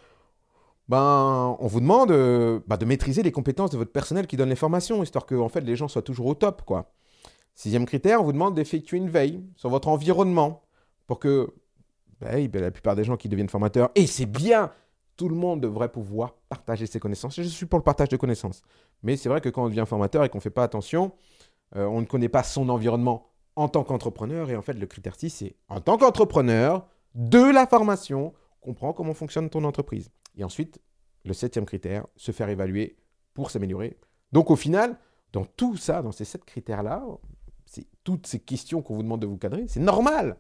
ben, 0.88 1.58
on 1.60 1.68
vous 1.68 1.80
demande 1.80 2.12
euh, 2.12 2.60
bah, 2.68 2.78
de 2.78 2.86
maîtriser 2.86 3.24
les 3.24 3.32
compétences 3.32 3.72
de 3.72 3.78
votre 3.78 3.92
personnel 3.92 4.28
qui 4.28 4.38
donne 4.38 4.50
les 4.50 4.56
formations, 4.56 5.02
histoire 5.02 5.26
que 5.26 5.48
fait, 5.48 5.62
les 5.62 5.76
gens 5.76 5.88
soient 5.88 6.02
toujours 6.02 6.28
au 6.28 6.36
top. 6.36 6.62
Quoi. 6.64 6.92
Sixième 7.56 7.86
critère, 7.86 8.22
on 8.22 8.26
vous 8.26 8.34
demande 8.34 8.56
d'effectuer 8.56 8.98
une 8.98 9.10
veille 9.10 9.44
sur 9.56 9.70
votre 9.70 9.88
environnement 9.88 10.64
pour 11.08 11.20
que 11.20 11.54
ben, 12.22 12.48
ben, 12.48 12.62
la 12.62 12.72
plupart 12.72 12.96
des 12.96 13.04
gens 13.04 13.18
qui 13.18 13.30
deviennent 13.30 13.50
formateurs, 13.50 13.90
et 13.96 14.06
c'est 14.06 14.26
bien, 14.26 14.72
tout 15.18 15.30
le 15.30 15.36
monde 15.36 15.62
devrait 15.62 15.92
pouvoir 15.92 16.36
partager 16.50 16.86
ses 16.86 17.00
connaissances. 17.00 17.36
Je 17.36 17.44
suis 17.44 17.66
pour 17.66 17.80
le 17.80 17.84
partage 17.84 18.10
de 18.10 18.18
connaissances. 18.18 18.62
Mais 19.02 19.18
c'est 19.18 19.30
vrai 19.30 19.42
que 19.42 19.50
quand 19.50 19.64
on 19.64 19.70
devient 19.70 19.86
formateur 19.88 20.24
et 20.24 20.30
qu'on 20.30 20.38
ne 20.38 20.44
fait 20.44 20.50
pas 20.50 20.64
attention, 20.64 21.14
euh, 21.76 21.86
on 21.86 22.02
ne 22.02 22.06
connaît 22.06 22.30
pas 22.30 22.44
son 22.44 22.70
environnement 22.70 23.32
en 23.56 23.70
tant 23.70 23.84
qu'entrepreneur. 23.84 24.50
Et 24.50 24.56
en 24.56 24.62
fait, 24.62 24.74
le 24.74 24.86
critère 24.86 25.16
6, 25.16 25.30
c'est 25.30 25.56
en 25.70 25.82
tant 25.82 25.98
qu'entrepreneur, 25.98 26.88
de 27.16 27.40
la 27.40 27.66
formation, 27.66 28.34
comprends 28.62 28.94
comment 28.94 29.14
fonctionne 29.14 29.50
ton 29.50 29.64
entreprise. 29.64 30.12
Et 30.38 30.44
ensuite, 30.44 30.80
le 31.24 31.34
septième 31.34 31.66
critère, 31.66 32.06
se 32.16 32.32
faire 32.32 32.50
évaluer 32.50 32.98
pour 33.34 33.52
s'améliorer. 33.52 33.98
Donc 34.32 34.52
au 34.52 34.56
final, 34.56 34.98
dans 35.34 35.46
tout 35.46 35.78
ça, 35.78 36.02
dans 36.02 36.12
ces 36.12 36.26
sept 36.26 36.46
critères-là, 36.46 37.04
toutes 38.04 38.28
ces 38.28 38.40
questions 38.40 38.82
qu'on 38.82 38.96
vous 38.96 39.04
demande 39.04 39.22
de 39.22 39.28
vous 39.28 39.38
cadrer, 39.38 39.66
c'est 39.68 39.80
normal. 39.80 40.38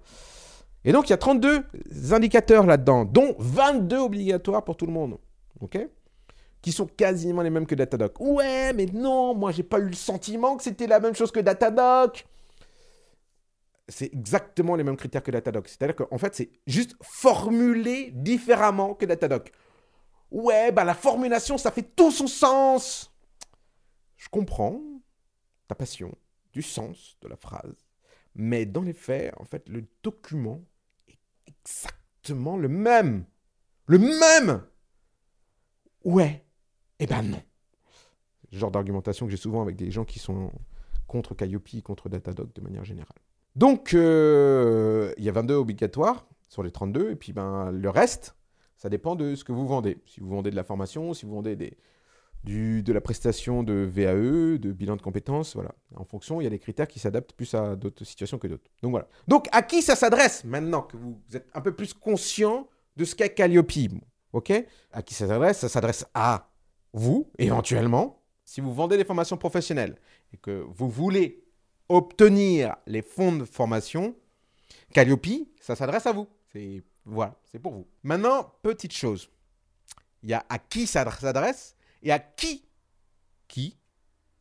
Et 0.83 0.91
donc 0.91 1.07
il 1.07 1.11
y 1.11 1.13
a 1.13 1.17
32 1.17 1.63
indicateurs 2.11 2.65
là-dedans, 2.65 3.05
dont 3.05 3.35
22 3.39 3.97
obligatoires 3.97 4.63
pour 4.63 4.77
tout 4.77 4.85
le 4.85 4.93
monde. 4.93 5.17
OK? 5.61 5.77
Qui 6.61 6.71
sont 6.71 6.85
quasiment 6.85 7.41
les 7.41 7.49
mêmes 7.49 7.65
que 7.65 7.75
Datadoc. 7.75 8.19
Ouais, 8.19 8.73
mais 8.73 8.85
non, 8.85 9.33
moi 9.33 9.51
j'ai 9.51 9.63
pas 9.63 9.79
eu 9.79 9.87
le 9.87 9.93
sentiment 9.93 10.55
que 10.57 10.63
c'était 10.63 10.87
la 10.87 10.99
même 10.99 11.15
chose 11.15 11.31
que 11.31 11.39
Datadoc 11.39 12.25
c'est 13.87 14.11
exactement 14.13 14.75
les 14.75 14.83
mêmes 14.83 14.97
critères 14.97 15.23
que 15.23 15.31
Datadoc. 15.31 15.67
C'est-à-dire 15.67 15.95
qu'en 15.95 16.17
fait, 16.17 16.35
c'est 16.35 16.49
juste 16.65 16.95
formulé 17.01 18.11
différemment 18.13 18.93
que 18.93 19.05
Datadoc. 19.05 19.51
Ouais, 20.31 20.71
bah 20.71 20.83
la 20.83 20.95
formulation, 20.95 21.57
ça 21.57 21.71
fait 21.71 21.95
tout 21.95 22.11
son 22.11 22.27
sens. 22.27 23.13
Je 24.17 24.27
comprends 24.29 24.81
ta 25.67 25.75
passion, 25.75 26.13
du 26.51 26.61
sens 26.61 27.17
de 27.21 27.27
la 27.27 27.35
phrase. 27.35 27.75
Mais 28.35 28.65
dans 28.65 28.81
les 28.81 28.93
faits, 28.93 29.33
en 29.37 29.45
fait, 29.45 29.67
le 29.69 29.85
document 30.03 30.61
est 31.07 31.17
exactement 31.47 32.57
le 32.57 32.67
même. 32.67 33.25
Le 33.87 33.99
même 33.99 34.63
Ouais. 36.03 36.45
Eh 36.99 37.07
ben 37.07 37.23
non. 37.23 37.41
genre 38.51 38.71
d'argumentation 38.71 39.25
que 39.25 39.31
j'ai 39.31 39.37
souvent 39.37 39.61
avec 39.61 39.75
des 39.75 39.91
gens 39.91 40.05
qui 40.05 40.19
sont 40.19 40.51
contre 41.07 41.33
Calliope, 41.35 41.81
contre 41.83 42.09
Datadoc 42.09 42.53
de 42.53 42.61
manière 42.61 42.85
générale. 42.85 43.17
Donc, 43.55 43.93
euh, 43.93 45.13
il 45.17 45.23
y 45.23 45.29
a 45.29 45.31
22 45.31 45.55
obligatoires 45.55 46.27
sur 46.49 46.63
les 46.63 46.71
32, 46.71 47.11
et 47.11 47.15
puis 47.15 47.33
ben, 47.33 47.71
le 47.71 47.89
reste, 47.89 48.35
ça 48.77 48.89
dépend 48.89 49.15
de 49.15 49.35
ce 49.35 49.43
que 49.43 49.51
vous 49.51 49.67
vendez. 49.67 49.97
Si 50.05 50.19
vous 50.19 50.29
vendez 50.29 50.51
de 50.51 50.55
la 50.55 50.63
formation, 50.63 51.13
si 51.13 51.25
vous 51.25 51.33
vendez 51.33 51.55
du, 52.43 52.83
de 52.83 52.93
la 52.93 53.01
prestation 53.01 53.63
de 53.63 53.73
VAE, 53.73 54.57
de 54.57 54.71
bilan 54.71 54.95
de 54.95 55.01
compétences, 55.01 55.55
voilà. 55.55 55.73
En 55.95 56.05
fonction, 56.05 56.41
il 56.41 56.43
y 56.43 56.47
a 56.47 56.49
des 56.49 56.59
critères 56.59 56.87
qui 56.87 56.99
s'adaptent 56.99 57.33
plus 57.33 57.53
à 57.53 57.75
d'autres 57.75 58.03
situations 58.03 58.37
que 58.37 58.47
d'autres. 58.47 58.69
Donc 58.81 58.91
voilà. 58.91 59.07
Donc 59.27 59.47
à 59.51 59.61
qui 59.61 59.81
ça 59.81 59.95
s'adresse 59.95 60.43
maintenant 60.43 60.81
que 60.83 60.97
vous 60.97 61.17
êtes 61.33 61.47
un 61.53 61.61
peu 61.61 61.73
plus 61.73 61.93
conscient 61.93 62.67
de 62.95 63.05
ce 63.05 63.15
qu'est 63.15 63.33
Calliope 63.33 63.71
Ok? 64.33 64.51
À 64.91 65.01
qui 65.01 65.13
ça 65.13 65.27
s'adresse 65.27 65.59
Ça 65.59 65.69
s'adresse 65.69 66.05
à 66.13 66.49
vous, 66.93 67.29
éventuellement, 67.37 68.21
si 68.43 68.61
vous 68.61 68.73
vendez 68.73 68.97
des 68.97 69.05
formations 69.05 69.37
professionnelles 69.37 69.97
et 70.33 70.37
que 70.37 70.65
vous 70.69 70.89
voulez 70.89 71.43
obtenir 71.89 72.75
les 72.85 73.01
fonds 73.01 73.35
de 73.35 73.45
formation, 73.45 74.15
Calliope, 74.93 75.27
ça 75.59 75.75
s'adresse 75.75 76.05
à 76.05 76.11
vous. 76.11 76.27
C'est 76.51 76.83
voilà, 77.05 77.35
c'est 77.45 77.59
pour 77.59 77.73
vous. 77.73 77.87
Maintenant, 78.03 78.55
petite 78.61 78.93
chose. 78.93 79.29
Il 80.23 80.29
y 80.29 80.33
a 80.33 80.45
à 80.49 80.57
qui 80.57 80.87
ça 80.87 81.09
s'adresse 81.11 81.75
et 82.01 82.11
à 82.11 82.19
qui 82.19 82.65
qui 83.47 83.77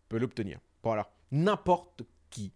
peut 0.09 0.19
l'obtenir. 0.19 0.59
Voilà, 0.83 1.11
n'importe 1.31 2.03
qui, 2.31 2.53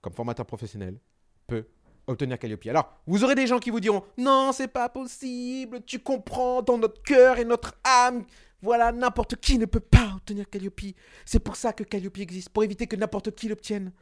comme 0.00 0.12
formateur 0.12 0.46
professionnel, 0.46 0.98
peut 1.46 1.66
obtenir 2.06 2.38
Calliope. 2.38 2.66
Alors, 2.66 2.92
vous 3.06 3.24
aurez 3.24 3.34
des 3.34 3.46
gens 3.46 3.58
qui 3.58 3.70
vous 3.70 3.80
diront 3.80 4.04
"Non, 4.18 4.52
c'est 4.52 4.68
pas 4.68 4.88
possible, 4.88 5.82
tu 5.84 5.98
comprends 6.00 6.62
dans 6.62 6.78
notre 6.78 7.02
cœur 7.02 7.38
et 7.38 7.44
notre 7.44 7.74
âme 7.84 8.24
voilà, 8.62 8.92
n'importe 8.92 9.36
qui 9.36 9.58
ne 9.58 9.64
peut 9.64 9.80
pas 9.80 10.12
obtenir 10.16 10.48
Calliope. 10.48 10.80
C'est 11.24 11.38
pour 11.38 11.56
ça 11.56 11.72
que 11.72 11.82
Calliope 11.82 12.18
existe, 12.18 12.50
pour 12.50 12.62
éviter 12.64 12.86
que 12.86 12.96
n'importe 12.96 13.34
qui 13.34 13.48
l'obtienne. 13.48 13.92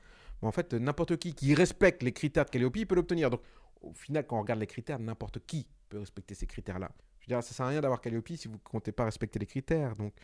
en 0.42 0.52
fait, 0.52 0.74
n'importe 0.74 1.16
qui 1.16 1.34
qui 1.34 1.54
respecte 1.54 2.02
les 2.02 2.12
critères 2.12 2.44
de 2.44 2.50
Calliope 2.50 2.86
peut 2.88 2.94
l'obtenir. 2.94 3.30
Donc, 3.30 3.40
au 3.82 3.92
final, 3.92 4.26
quand 4.26 4.37
on 4.38 4.40
regarde 4.40 4.61
les 4.61 4.66
critères, 4.66 4.99
n'importe 4.99 5.40
qui 5.47 5.66
peut 5.88 5.99
respecter 5.99 6.35
ces 6.35 6.47
critères-là. 6.47 6.90
Je 7.20 7.26
veux 7.26 7.37
dire, 7.37 7.42
ça 7.42 7.54
sert 7.54 7.66
à 7.66 7.68
rien 7.70 7.80
d'avoir 7.80 8.00
Calliope 8.00 8.28
si 8.37 8.49
vous 8.49 8.54
ne 8.54 8.58
comptez 8.58 8.92
pas 8.92 9.04
respecter 9.04 9.38
les 9.38 9.47
critères. 9.47 9.97
Donc, 9.97 10.14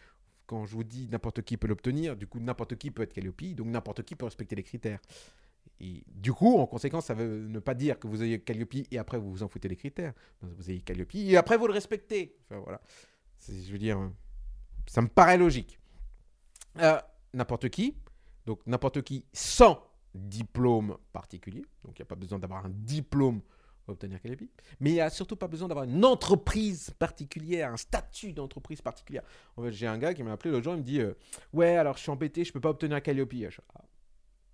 quand 0.47 0.67
je 0.67 0.75
vous 0.75 0.85
dis 0.85 1.09
n'importe 1.09 1.43
qui 1.43 1.57
peut 1.57 1.67
l'obtenir, 1.67 2.17
du 2.17 2.27
coup, 2.27 2.39
n'importe 2.39 2.77
qui 2.77 2.91
peut 2.91 3.03
être 3.03 3.13
Calliope, 3.13 3.55
donc 3.55 3.67
n'importe 3.69 4.03
qui 4.03 4.15
peut 4.15 4.25
respecter 4.25 4.57
les 4.57 4.63
critères. 4.63 5.01
Et 5.81 6.05
du 6.09 6.33
coup, 6.33 6.59
en 6.59 6.67
conséquence, 6.67 7.07
ça 7.07 7.15
veut 7.15 7.49
ne 7.49 7.59
pas 7.59 7.75
dire 7.75 7.99
que 7.99 8.07
vous 8.07 8.23
ayez 8.23 8.41
Calliope 8.41 8.75
et 8.91 8.99
après 8.99 9.19
vous 9.19 9.31
vous 9.31 9.43
en 9.43 9.49
foutez 9.49 9.69
des 9.69 9.77
critères. 9.77 10.13
Vous 10.41 10.71
ayez 10.71 10.81
Calliope 10.81 11.15
et 11.15 11.37
après 11.37 11.57
vous 11.57 11.67
le 11.67 11.73
respectez. 11.73 12.37
Enfin, 12.51 12.61
voilà. 12.61 12.81
Je 13.49 13.73
veux 13.73 13.79
dire, 13.79 14.11
ça 14.87 15.03
me 15.03 15.09
paraît 15.09 15.39
logique. 15.39 15.79
Euh, 16.79 16.99
n'importe 17.33 17.69
qui, 17.69 17.97
donc 18.47 18.61
n'importe 18.67 19.03
qui 19.03 19.27
sans 19.33 19.83
diplôme 20.15 20.97
particulier, 21.13 21.65
donc 21.85 21.99
il 21.99 22.03
n'y 22.03 22.07
a 22.07 22.07
pas 22.07 22.15
besoin 22.15 22.39
d'avoir 22.39 22.65
un 22.65 22.71
diplôme 22.71 23.41
pour 23.85 23.93
obtenir 23.93 24.21
Calliope, 24.21 24.49
mais 24.81 24.91
il 24.91 24.95
n'y 24.95 25.01
a 25.01 25.11
surtout 25.11 25.37
pas 25.37 25.49
besoin 25.49 25.69
d'avoir 25.69 25.85
une 25.85 26.05
entreprise 26.05 26.91
particulière, 26.99 27.73
un 27.73 27.77
statut 27.77 28.33
d'entreprise 28.33 28.81
particulière. 28.81 29.23
En 29.57 29.63
fait, 29.63 29.73
j'ai 29.73 29.87
un 29.87 29.99
gars 29.99 30.15
qui 30.15 30.23
m'a 30.23 30.33
appelé 30.33 30.51
l'autre 30.51 30.65
jour, 30.65 30.75
il 30.75 30.79
me 30.79 30.83
dit 30.83 31.01
euh, 31.01 31.15
Ouais, 31.53 31.77
alors 31.77 31.97
je 31.97 32.03
suis 32.03 32.11
embêté, 32.11 32.45
je 32.45 32.51
ne 32.51 32.53
peux 32.55 32.61
pas 32.61 32.71
obtenir 32.71 33.03
Calliope. 33.03 33.35
Ah, 33.75 33.85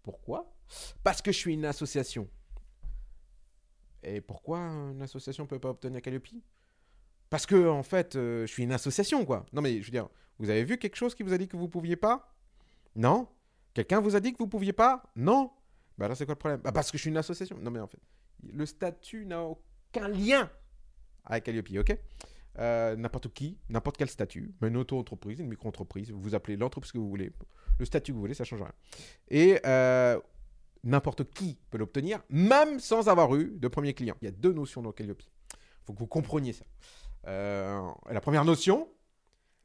pourquoi? 0.03 0.53
Parce 1.03 1.23
que 1.23 1.31
je 1.31 1.39
suis 1.39 1.55
une 1.55 1.65
association. 1.65 2.29
Et 4.03 4.21
pourquoi 4.21 4.59
une 4.59 5.03
association 5.03 5.45
ne 5.45 5.49
peut 5.49 5.59
pas 5.59 5.71
obtenir 5.71 6.01
Calliope? 6.03 6.29
Parce 7.29 7.47
que, 7.47 7.69
en 7.69 7.85
fait, 7.85 8.17
euh, 8.17 8.47
je 8.47 8.53
suis 8.53 8.65
une 8.65 8.73
association, 8.73 9.25
quoi. 9.25 9.47
Non, 9.53 9.63
mais 9.63 9.81
je 9.81 9.87
veux 9.87 9.93
dire, 9.93 10.09
vous 10.41 10.51
avez 10.51 10.65
vu 10.65 10.79
quelque 10.79 10.97
chose 10.97 11.15
qui 11.15 11.23
vous 11.23 11.33
a 11.33 11.39
dit 11.39 11.47
que 11.47 11.57
vous 11.57 11.69
pouviez 11.69 11.97
pas? 11.97 12.35
Non? 12.97 13.29
Quelqu'un 13.75 14.01
vous 14.01 14.17
a 14.17 14.21
dit 14.21 14.33
que 14.33 14.39
vous 14.39 14.49
pouviez 14.49 14.73
pas? 14.73 15.03
Non 15.17 15.51
Bah 15.99 16.09
là, 16.09 16.15
c'est 16.15 16.25
quoi 16.27 16.35
le 16.35 16.39
problème? 16.39 16.61
Bah, 16.61 16.73
Parce 16.73 16.91
que 16.91 16.99
je 16.99 17.03
suis 17.03 17.11
une 17.11 17.17
association. 17.17 17.57
Non, 17.61 17.71
mais 17.71 17.81
en 17.81 17.87
fait, 17.87 18.01
le 18.53 18.67
statut 18.67 19.27
n'a 19.27 19.43
aucun 19.43 20.09
lien 20.09 20.51
avec 21.25 21.45
Calliope, 21.45 21.69
ok? 21.79 21.97
Euh, 22.59 22.97
N'importe 22.97 23.33
qui, 23.33 23.59
n'importe 23.69 23.97
quel 23.97 24.09
statut, 24.09 24.55
une 24.63 24.77
auto-entreprise, 24.77 25.39
une 25.39 25.49
micro-entreprise, 25.49 26.11
vous 26.11 26.35
appelez 26.35 26.57
l'entreprise 26.57 26.91
que 26.93 26.99
vous 26.99 27.09
voulez, 27.09 27.33
le 27.79 27.85
statut 27.85 28.11
que 28.13 28.15
vous 28.17 28.21
voulez, 28.21 28.35
ça 28.35 28.43
ne 28.43 28.47
change 28.47 28.63
rien. 28.63 28.73
Et 29.29 29.61
euh, 29.65 30.19
n'importe 30.83 31.31
qui 31.33 31.59
peut 31.71 31.79
l'obtenir, 31.79 32.23
même 32.29 32.81
sans 32.81 33.09
avoir 33.09 33.35
eu 33.37 33.53
de 33.57 33.69
premier 33.69 33.95
client. 33.95 34.17
Il 34.21 34.25
y 34.25 34.29
a 34.29 34.33
deux 34.33 34.53
notions 34.53 34.83
dans 34.83 34.93
Calliope. 34.93 35.23
Il 35.23 35.57
faut 35.87 35.93
que 35.93 35.99
vous 35.99 36.07
compreniez 36.07 36.53
ça. 36.53 36.65
Euh, 37.29 37.89
la 38.11 38.21
première 38.21 38.45
notion, 38.45 38.89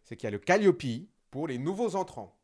c'est 0.04 0.16
qu'il 0.16 0.28
y 0.28 0.28
a 0.28 0.32
le 0.32 0.40
Calliope 0.40 0.84
pour 1.32 1.48
les 1.48 1.58
nouveaux 1.58 1.96
entrants. 1.96 2.35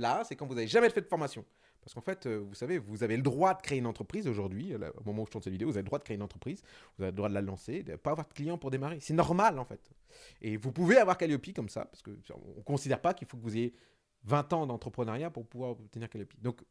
Là, 0.00 0.22
c'est 0.24 0.34
quand 0.36 0.46
vous 0.46 0.54
n'avez 0.54 0.66
jamais 0.66 0.90
fait 0.90 1.00
de 1.00 1.06
formation. 1.06 1.44
Parce 1.80 1.94
qu'en 1.94 2.00
fait, 2.00 2.26
euh, 2.26 2.38
vous 2.38 2.54
savez, 2.54 2.78
vous 2.78 3.02
avez 3.02 3.16
le 3.16 3.22
droit 3.22 3.54
de 3.54 3.62
créer 3.62 3.78
une 3.78 3.86
entreprise 3.86 4.26
aujourd'hui. 4.26 4.74
Au 4.74 5.04
moment 5.04 5.22
où 5.22 5.26
je 5.26 5.30
tourne 5.30 5.42
cette 5.42 5.52
vidéo, 5.52 5.68
vous 5.68 5.76
avez 5.76 5.82
le 5.82 5.86
droit 5.86 5.98
de 5.98 6.04
créer 6.04 6.16
une 6.16 6.22
entreprise. 6.22 6.62
Vous 6.96 7.04
avez 7.04 7.12
le 7.12 7.16
droit 7.16 7.28
de 7.28 7.34
la 7.34 7.42
lancer, 7.42 7.82
de 7.82 7.92
ne 7.92 7.96
pas 7.96 8.10
avoir 8.10 8.26
de 8.26 8.32
clients 8.32 8.58
pour 8.58 8.70
démarrer. 8.70 8.98
C'est 9.00 9.14
normal, 9.14 9.58
en 9.58 9.64
fait. 9.64 9.80
Et 10.42 10.56
vous 10.56 10.72
pouvez 10.72 10.98
avoir 10.98 11.16
Calliope 11.16 11.52
comme 11.54 11.68
ça, 11.68 11.84
parce 11.84 12.02
qu'on 12.02 12.10
ne 12.10 12.62
considère 12.64 13.00
pas 13.00 13.14
qu'il 13.14 13.28
faut 13.28 13.36
que 13.36 13.42
vous 13.42 13.56
ayez 13.56 13.74
20 14.24 14.52
ans 14.52 14.66
d'entrepreneuriat 14.66 15.30
pour 15.30 15.46
pouvoir 15.46 15.72
obtenir 15.72 16.08
Calliope. 16.08 16.34
Donc, 16.40 16.62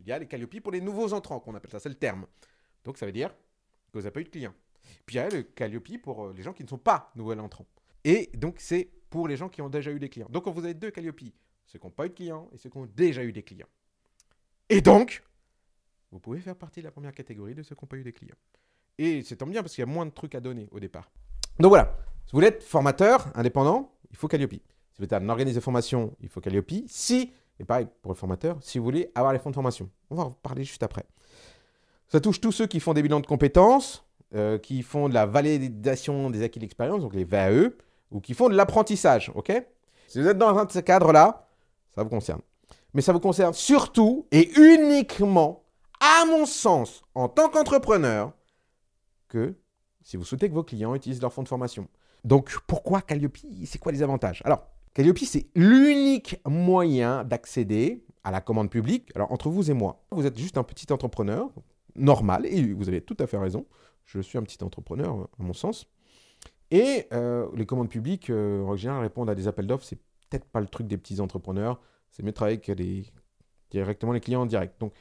il 0.00 0.06
y 0.08 0.12
a 0.12 0.18
les 0.18 0.26
Calliope 0.26 0.60
pour 0.60 0.72
les 0.72 0.80
nouveaux 0.80 1.12
entrants, 1.12 1.40
qu'on 1.40 1.54
appelle 1.54 1.70
ça. 1.70 1.80
C'est 1.80 1.88
le 1.88 1.94
terme. 1.94 2.26
Donc, 2.84 2.98
ça 2.98 3.06
veut 3.06 3.12
dire 3.12 3.30
que 3.92 3.98
vous 3.98 4.00
n'avez 4.00 4.10
pas 4.10 4.20
eu 4.20 4.24
de 4.24 4.28
clients. 4.28 4.54
Puis 5.06 5.16
il 5.16 5.18
y 5.18 5.20
a 5.20 5.28
le 5.28 5.42
Calliope 5.42 6.02
pour 6.02 6.26
euh, 6.26 6.34
les 6.36 6.42
gens 6.42 6.52
qui 6.52 6.62
ne 6.62 6.68
sont 6.68 6.78
pas 6.78 7.10
nouvel 7.14 7.40
entrants. 7.40 7.66
Et 8.04 8.30
donc 8.34 8.56
c'est 8.58 8.88
pour 9.10 9.28
les 9.28 9.36
gens 9.36 9.48
qui 9.48 9.62
ont 9.62 9.68
déjà 9.68 9.90
eu 9.90 9.98
des 9.98 10.08
clients. 10.08 10.28
Donc 10.30 10.46
vous 10.48 10.64
avez 10.64 10.74
deux 10.74 10.90
Calliope, 10.90 11.20
ceux 11.68 11.78
qui 11.78 11.86
n'ont 11.86 11.92
pas 11.92 12.06
eu 12.06 12.08
de 12.08 12.14
clients 12.14 12.48
et 12.52 12.58
ceux 12.58 12.70
qui 12.70 12.78
ont 12.78 12.86
déjà 12.86 13.22
eu 13.22 13.32
des 13.32 13.42
clients. 13.42 13.68
Et 14.70 14.80
donc, 14.80 15.22
vous 16.10 16.18
pouvez 16.18 16.40
faire 16.40 16.56
partie 16.56 16.80
de 16.80 16.86
la 16.86 16.90
première 16.90 17.12
catégorie 17.12 17.54
de 17.54 17.62
ceux 17.62 17.74
qui 17.74 17.84
n'ont 17.84 17.88
pas 17.88 17.96
eu 17.96 18.02
des 18.02 18.12
clients. 18.12 18.36
Et 18.96 19.22
c'est 19.22 19.36
tant 19.36 19.46
bien 19.46 19.62
parce 19.62 19.74
qu'il 19.74 19.82
y 19.82 19.88
a 19.88 19.92
moins 19.92 20.06
de 20.06 20.10
trucs 20.10 20.34
à 20.34 20.40
donner 20.40 20.68
au 20.72 20.80
départ. 20.80 21.10
Donc 21.60 21.68
voilà, 21.68 21.96
si 22.24 22.32
vous 22.32 22.38
voulez 22.38 22.48
être 22.48 22.62
formateur 22.62 23.30
indépendant, 23.34 23.92
il 24.10 24.16
faut 24.16 24.28
Calliope. 24.28 24.52
Si 24.52 24.98
vous 24.98 25.04
êtes 25.04 25.12
un 25.12 25.28
organisme 25.28 25.58
de 25.58 25.62
formation, 25.62 26.16
il 26.20 26.28
faut 26.28 26.40
Calliope. 26.40 26.72
Si, 26.86 27.32
et 27.60 27.64
pareil 27.64 27.88
pour 28.02 28.12
le 28.12 28.16
formateur, 28.16 28.56
si 28.62 28.78
vous 28.78 28.84
voulez 28.84 29.10
avoir 29.14 29.32
les 29.32 29.38
fonds 29.38 29.50
de 29.50 29.54
formation. 29.54 29.90
On 30.10 30.16
va 30.16 30.24
en 30.24 30.30
parler 30.30 30.64
juste 30.64 30.82
après. 30.82 31.04
Ça 32.08 32.20
touche 32.20 32.40
tous 32.40 32.52
ceux 32.52 32.66
qui 32.66 32.80
font 32.80 32.94
des 32.94 33.02
bilans 33.02 33.20
de 33.20 33.26
compétences, 33.26 34.04
euh, 34.34 34.58
qui 34.58 34.82
font 34.82 35.08
de 35.08 35.14
la 35.14 35.26
validation 35.26 36.30
des 36.30 36.42
acquis 36.42 36.58
d'expérience, 36.58 37.02
donc 37.02 37.14
les 37.14 37.24
VAE, 37.24 37.70
ou 38.10 38.20
qui 38.20 38.32
font 38.32 38.48
de 38.48 38.54
l'apprentissage, 38.54 39.30
ok? 39.34 39.52
Si 40.06 40.20
vous 40.20 40.26
êtes 40.26 40.38
dans 40.38 40.56
un 40.56 40.64
de 40.64 40.72
ces 40.72 40.82
cadres-là, 40.82 41.47
ça 41.98 42.04
vous 42.04 42.10
concerne. 42.10 42.40
Mais 42.94 43.02
ça 43.02 43.12
vous 43.12 43.18
concerne 43.18 43.52
surtout 43.52 44.26
et 44.30 44.50
uniquement, 44.56 45.64
à 46.00 46.24
mon 46.26 46.46
sens, 46.46 47.02
en 47.14 47.28
tant 47.28 47.48
qu'entrepreneur, 47.48 48.32
que 49.26 49.56
si 50.02 50.16
vous 50.16 50.24
souhaitez 50.24 50.48
que 50.48 50.54
vos 50.54 50.62
clients 50.62 50.94
utilisent 50.94 51.20
leur 51.20 51.32
fonds 51.32 51.42
de 51.42 51.48
formation. 51.48 51.88
Donc, 52.24 52.56
pourquoi 52.68 53.02
Calliope 53.02 53.36
C'est 53.64 53.78
quoi 53.78 53.90
les 53.90 54.02
avantages? 54.02 54.42
Alors, 54.44 54.68
Calliope, 54.94 55.18
c'est 55.18 55.48
l'unique 55.56 56.40
moyen 56.46 57.24
d'accéder 57.24 58.04
à 58.22 58.30
la 58.30 58.40
commande 58.40 58.70
publique. 58.70 59.10
Alors, 59.16 59.32
entre 59.32 59.50
vous 59.50 59.72
et 59.72 59.74
moi, 59.74 60.04
vous 60.12 60.24
êtes 60.24 60.38
juste 60.38 60.56
un 60.56 60.62
petit 60.62 60.92
entrepreneur 60.92 61.50
normal, 61.96 62.46
et 62.46 62.72
vous 62.72 62.88
avez 62.88 63.00
tout 63.00 63.16
à 63.18 63.26
fait 63.26 63.38
raison. 63.38 63.66
Je 64.04 64.20
suis 64.20 64.38
un 64.38 64.42
petit 64.44 64.62
entrepreneur, 64.62 65.28
à 65.38 65.42
mon 65.42 65.52
sens. 65.52 65.88
Et 66.70 67.06
euh, 67.12 67.48
les 67.56 67.66
commandes 67.66 67.88
publiques, 67.88 68.30
euh, 68.30 68.62
en 68.62 68.76
général, 68.76 69.02
répondre 69.02 69.32
à 69.32 69.34
des 69.34 69.48
appels 69.48 69.66
d'offres, 69.66 69.84
c'est 69.84 69.98
peut-être 70.28 70.46
pas 70.46 70.60
le 70.60 70.66
truc 70.66 70.86
des 70.86 70.96
petits 70.96 71.20
entrepreneurs. 71.20 71.80
C'est 72.10 72.22
mieux 72.22 72.30
de 72.30 72.34
travailler 72.34 72.60
avec 72.68 73.12
directement 73.70 74.12
les 74.12 74.20
clients 74.20 74.42
en 74.42 74.46
direct. 74.46 74.80
Donc, 74.80 74.92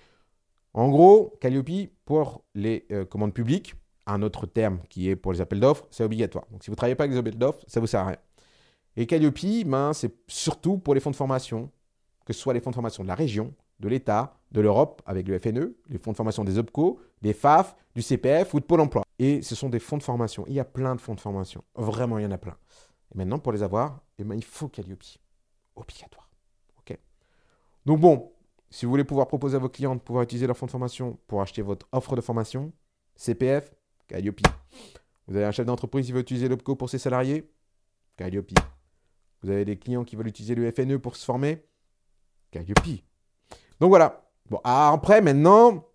en 0.73 0.89
gros, 0.89 1.35
Calliope, 1.41 1.89
pour 2.05 2.43
les 2.53 2.85
euh, 2.91 3.05
commandes 3.05 3.33
publiques, 3.33 3.75
un 4.05 4.21
autre 4.21 4.45
terme 4.45 4.79
qui 4.89 5.09
est 5.09 5.15
pour 5.15 5.33
les 5.33 5.41
appels 5.41 5.59
d'offres, 5.59 5.87
c'est 5.89 6.03
obligatoire. 6.03 6.45
Donc, 6.51 6.63
si 6.63 6.69
vous 6.69 6.73
ne 6.73 6.77
travaillez 6.77 6.95
pas 6.95 7.05
avec 7.05 7.13
les 7.13 7.19
appels 7.19 7.37
d'offres, 7.37 7.63
ça 7.67 7.79
ne 7.79 7.83
vous 7.83 7.87
sert 7.87 8.01
à 8.01 8.07
rien. 8.07 8.17
Et 8.95 9.05
Calliope, 9.05 9.65
ben, 9.65 9.93
c'est 9.93 10.13
surtout 10.27 10.77
pour 10.77 10.93
les 10.93 10.99
fonds 10.99 11.11
de 11.11 11.15
formation, 11.15 11.71
que 12.25 12.33
ce 12.33 12.39
soit 12.39 12.53
les 12.53 12.59
fonds 12.59 12.71
de 12.71 12.75
formation 12.75 13.03
de 13.03 13.07
la 13.07 13.15
région, 13.15 13.53
de 13.79 13.87
l'État, 13.87 14.37
de 14.51 14.61
l'Europe 14.61 15.01
avec 15.05 15.27
le 15.27 15.37
FNE, 15.37 15.75
les 15.89 15.97
fonds 15.99 16.11
de 16.11 16.17
formation 16.17 16.43
des 16.43 16.57
OPCO, 16.57 16.99
des 17.21 17.33
FAF, 17.33 17.75
du 17.95 18.01
CPF 18.01 18.53
ou 18.53 18.59
de 18.59 18.65
Pôle 18.65 18.81
emploi. 18.81 19.03
Et 19.19 19.41
ce 19.41 19.55
sont 19.55 19.69
des 19.69 19.79
fonds 19.79 19.97
de 19.97 20.03
formation. 20.03 20.45
Il 20.47 20.53
y 20.53 20.59
a 20.59 20.65
plein 20.65 20.95
de 20.95 21.01
fonds 21.01 21.15
de 21.15 21.19
formation. 21.19 21.63
Vraiment, 21.75 22.17
il 22.17 22.23
y 22.23 22.25
en 22.25 22.31
a 22.31 22.37
plein. 22.37 22.55
Et 23.13 23.17
maintenant, 23.17 23.39
pour 23.39 23.51
les 23.51 23.63
avoir, 23.63 24.01
eh 24.19 24.23
ben, 24.23 24.35
il 24.35 24.43
faut 24.43 24.67
Calliope. 24.67 25.03
Obligatoire. 25.75 26.29
OK 26.79 26.97
Donc 27.85 27.99
bon, 27.99 28.31
si 28.69 28.85
vous 28.85 28.91
voulez 28.91 29.03
pouvoir 29.03 29.27
proposer 29.27 29.55
à 29.55 29.59
vos 29.59 29.69
clients 29.69 29.95
de 29.95 30.01
pouvoir 30.01 30.23
utiliser 30.23 30.47
leur 30.47 30.57
fonds 30.57 30.65
de 30.65 30.71
formation 30.71 31.19
pour 31.27 31.41
acheter 31.41 31.61
votre 31.61 31.87
offre 31.91 32.15
de 32.15 32.21
formation, 32.21 32.71
CPF, 33.15 33.73
Calliope. 34.07 34.41
Vous 35.27 35.35
avez 35.35 35.45
un 35.45 35.51
chef 35.51 35.65
d'entreprise 35.65 36.05
qui 36.05 36.11
veut 36.11 36.21
utiliser 36.21 36.47
l'OPCO 36.47 36.75
pour 36.75 36.89
ses 36.89 36.97
salariés, 36.97 37.49
Calliope. 38.15 38.51
Vous 39.43 39.49
avez 39.49 39.65
des 39.65 39.77
clients 39.77 40.03
qui 40.03 40.15
veulent 40.15 40.27
utiliser 40.27 40.55
le 40.55 40.71
FNE 40.71 40.97
pour 40.97 41.15
se 41.15 41.25
former, 41.25 41.63
Calliope. 42.51 43.03
Donc 43.79 43.89
voilà. 43.89 44.23
Bon, 44.49 44.59
après, 44.63 45.21
maintenant, 45.21 45.85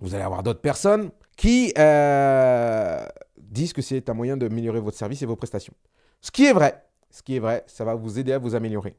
vous 0.00 0.14
allez 0.14 0.24
avoir 0.24 0.42
d'autres 0.42 0.62
personnes 0.62 1.10
qui 1.36 1.72
euh, 1.78 3.06
disent 3.38 3.72
que 3.72 3.82
c'est 3.82 4.08
un 4.08 4.14
moyen 4.14 4.36
d'améliorer 4.36 4.80
votre 4.80 4.96
service 4.96 5.22
et 5.22 5.26
vos 5.26 5.36
prestations. 5.36 5.74
Ce 6.20 6.30
qui 6.30 6.46
est 6.46 6.52
vrai, 6.52 6.82
ce 7.10 7.22
qui 7.22 7.36
est 7.36 7.40
vrai, 7.40 7.64
ça 7.66 7.84
va 7.84 7.94
vous 7.94 8.18
aider 8.18 8.32
à 8.32 8.38
vous 8.38 8.54
améliorer. 8.54 8.96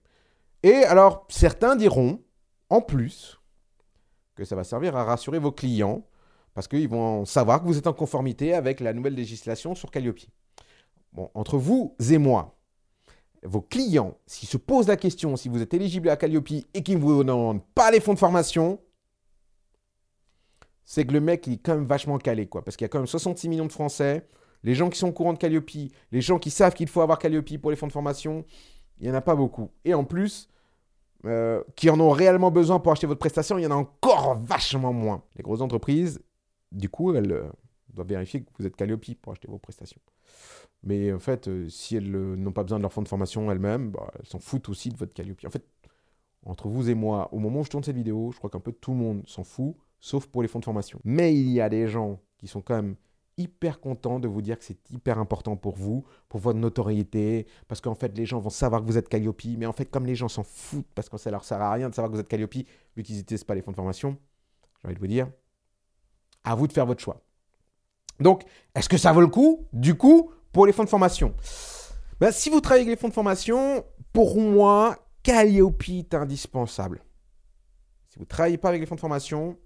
Et 0.64 0.84
alors, 0.84 1.26
certains 1.30 1.76
diront, 1.76 2.22
en 2.70 2.82
plus, 2.82 3.40
que 4.36 4.46
ça 4.46 4.56
va 4.56 4.64
servir 4.64 4.96
à 4.96 5.04
rassurer 5.04 5.40
vos 5.40 5.52
clients 5.52 6.06
parce 6.54 6.68
qu'ils 6.68 6.90
vont 6.90 7.26
savoir 7.26 7.62
que 7.62 7.68
vous 7.68 7.78
êtes 7.78 7.88
en 7.88 7.94
conformité 7.94 8.54
avec 8.54 8.80
la 8.80 8.94
nouvelle 8.94 9.16
législation 9.16 9.74
sur 9.76 9.90
Calliope. 9.90 10.20
Bon, 11.14 11.30
entre 11.34 11.58
vous 11.58 11.96
et 12.10 12.18
moi, 12.18 12.58
vos 13.44 13.62
clients, 13.62 14.18
s'ils 14.26 14.50
se 14.50 14.58
posent 14.58 14.88
la 14.88 14.98
question 14.98 15.36
si 15.36 15.50
vous 15.50 15.62
êtes 15.62 15.74
éligible 15.74 16.10
à 16.10 16.18
Calliope 16.18 16.52
et 16.74 16.84
qu'ils 16.84 16.98
ne 16.98 17.02
vous 17.02 17.24
demandent 17.24 17.64
pas 17.74 17.92
les 17.92 18.00
fonds 18.00 18.14
de 18.14 18.20
formation, 18.20 18.80
c'est 20.84 21.06
que 21.06 21.14
le 21.14 21.22
mec, 21.22 21.48
il 21.48 21.54
est 21.54 21.58
quand 21.58 21.76
même 21.76 21.86
vachement 21.86 22.18
calé, 22.18 22.48
quoi. 22.48 22.64
Parce 22.64 22.76
qu'il 22.76 22.86
y 22.86 22.88
a 22.88 22.90
quand 22.90 23.00
même 23.00 23.08
66 23.08 23.48
millions 23.48 23.66
de 23.66 23.72
Français. 23.72 24.28
Les 24.64 24.76
gens 24.76 24.90
qui 24.90 25.00
sont 25.00 25.08
au 25.08 25.12
courant 25.12 25.34
de 25.34 25.38
Calliope, 25.38 25.72
les 26.12 26.22
gens 26.22 26.40
qui 26.40 26.52
savent 26.52 26.74
qu'il 26.74 26.88
faut 26.88 27.02
avoir 27.02 27.20
Calliope 27.20 27.58
pour 27.60 27.72
les 27.72 27.78
fonds 27.78 27.88
de 27.88 27.92
formation, 27.92 28.46
il 29.00 29.06
n'y 29.06 29.12
en 29.12 29.16
a 29.16 29.22
pas 29.22 29.36
beaucoup. 29.36 29.72
Et 29.86 29.94
en 29.94 30.04
plus, 30.04 30.50
euh, 31.26 31.64
qui 31.76 31.90
en 31.90 32.00
ont 32.00 32.10
réellement 32.10 32.52
besoin 32.52 32.80
pour 32.80 32.92
acheter 32.92 33.08
votre 33.08 33.20
prestation, 33.20 33.58
il 33.58 33.64
y 33.64 33.68
en 33.68 33.72
a 33.72 33.76
encore 33.76 34.40
vachement 34.44 34.94
moins. 34.94 35.24
Les 35.36 35.44
grosses 35.44 35.62
entreprises, 35.62 36.20
du 36.72 36.90
coup, 36.90 37.14
elles 37.14 37.32
euh, 37.32 37.50
doivent 37.94 38.08
vérifier 38.08 38.42
que 38.42 38.50
vous 38.58 38.66
êtes 38.66 38.76
Calliope 38.76 39.06
pour 39.22 39.32
acheter 39.32 39.48
vos 39.48 39.60
prestations. 39.60 40.02
Mais 40.84 41.14
en 41.14 41.20
fait, 41.20 41.48
euh, 41.48 41.70
si 41.70 41.96
elles 41.96 42.10
n'ont 42.10 42.52
pas 42.52 42.64
besoin 42.64 42.80
de 42.80 42.82
leur 42.82 42.94
fonds 42.94 43.04
de 43.04 43.08
formation 43.08 43.52
elles-mêmes, 43.52 43.92
bah, 43.92 44.12
elles 44.18 44.26
s'en 44.26 44.40
foutent 44.40 44.70
aussi 44.70 44.90
de 44.90 44.98
votre 44.98 45.14
Calliope. 45.14 45.46
En 45.46 45.52
fait, 45.52 45.66
entre 46.44 46.70
vous 46.70 46.90
et 46.90 46.96
moi, 46.96 47.30
au 47.32 47.40
moment 47.40 47.60
où 47.60 47.64
je 47.64 47.70
tourne 47.70 47.84
cette 47.84 47.96
vidéo, 47.96 48.32
je 48.32 48.38
crois 48.38 48.50
qu'un 48.50 48.60
peu 48.60 48.72
tout 48.72 48.92
le 48.92 48.98
monde 48.98 49.24
s'en 49.28 49.44
fout, 49.44 49.76
sauf 50.00 50.26
pour 50.26 50.42
les 50.42 50.48
fonds 50.48 50.60
de 50.60 50.66
formation. 50.66 51.00
Mais 51.04 51.36
il 51.36 51.50
y 51.50 51.62
a 51.62 51.70
des 51.70 51.88
gens 51.88 52.20
qui 52.40 52.48
sont 52.48 52.62
quand 52.62 52.76
même 52.76 52.96
hyper 53.42 53.80
contents 53.80 54.20
de 54.20 54.28
vous 54.28 54.42
dire 54.42 54.58
que 54.58 54.64
c'est 54.64 54.92
hyper 54.92 55.20
important 55.20 55.56
pour 55.56 55.76
vous, 55.76 56.06
pour 56.30 56.40
votre 56.40 56.60
notoriété, 56.60 57.48
parce 57.68 57.82
qu'en 57.82 57.96
fait, 57.96 58.16
les 58.18 58.26
gens 58.26 58.40
vont 58.40 58.50
savoir 58.50 58.82
que 58.82 58.88
vous 58.88 58.98
êtes 58.98 59.10
Calliope, 59.10 59.44
mais 59.58 59.66
en 59.66 59.74
fait, 59.74 59.86
comme 59.86 60.06
les 60.06 60.16
gens 60.16 60.30
s'en 60.30 60.44
foutent, 60.44 60.92
parce 60.96 61.10
que 61.10 61.18
ça 61.18 61.32
leur 61.32 61.44
sert 61.44 61.62
à 61.62 61.72
rien 61.74 61.90
de 61.90 61.96
savoir 61.96 62.12
que 62.12 62.16
vous 62.16 62.22
êtes 62.22 62.28
Calliope, 62.28 62.54
vu 62.96 63.04
qu'ils 63.04 63.18
n'utilisent 63.18 63.44
pas 63.44 63.56
les 63.56 63.62
fonds 63.62 63.72
de 63.72 63.76
formation, 63.76 64.18
j'ai 64.82 64.88
envie 64.88 64.96
de 64.96 65.00
vous 65.00 65.08
dire, 65.08 65.28
à 66.44 66.56
vous 66.56 66.68
de 66.68 66.74
faire 66.74 66.86
votre 66.86 67.02
choix. 67.02 67.22
Donc, 68.20 68.44
est-ce 68.76 68.90
que 68.90 68.98
ça 68.98 69.12
vaut 69.12 69.22
le 69.22 69.28
coup? 69.28 69.68
Du 69.74 69.96
coup, 69.96 70.32
pour 70.52 70.66
les 70.66 70.74
fonds 70.74 70.84
de 70.84 70.90
formation. 70.90 71.34
Ben, 72.20 72.32
si 72.32 72.50
vous 72.50 72.62
travaillez 72.62 72.84
avec 72.86 72.96
les 72.96 73.02
fonds 73.02 73.10
de 73.10 73.14
formation, 73.14 73.84
pour 74.14 74.40
moi, 74.40 74.98
Calliope 75.24 75.90
est 75.90 76.14
indispensable. 76.14 77.04
Si 78.10 78.18
vous 78.18 78.26
ne 78.26 78.30
travaillez 78.30 78.58
pas 78.58 78.70
avec 78.70 78.82
les 78.82 78.86
fonds 78.86 78.96
de 78.96 79.00
formation, 79.00 79.58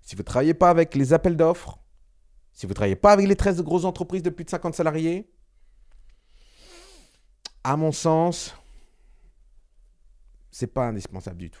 si 0.00 0.16
vous 0.16 0.22
ne 0.22 0.24
travaillez 0.24 0.54
pas 0.54 0.70
avec 0.70 0.94
les 0.94 1.12
appels 1.12 1.36
d'offres, 1.36 1.78
si 2.52 2.66
vous 2.66 2.70
ne 2.70 2.74
travaillez 2.74 2.96
pas 2.96 3.12
avec 3.12 3.26
les 3.26 3.36
13 3.36 3.62
grosses 3.62 3.84
entreprises 3.84 4.22
de 4.22 4.30
plus 4.30 4.44
de 4.44 4.50
50 4.50 4.74
salariés, 4.74 5.30
à 7.64 7.76
mon 7.76 7.92
sens, 7.92 8.54
c'est 10.50 10.66
pas 10.66 10.86
indispensable 10.86 11.38
du 11.38 11.50
tout. 11.50 11.60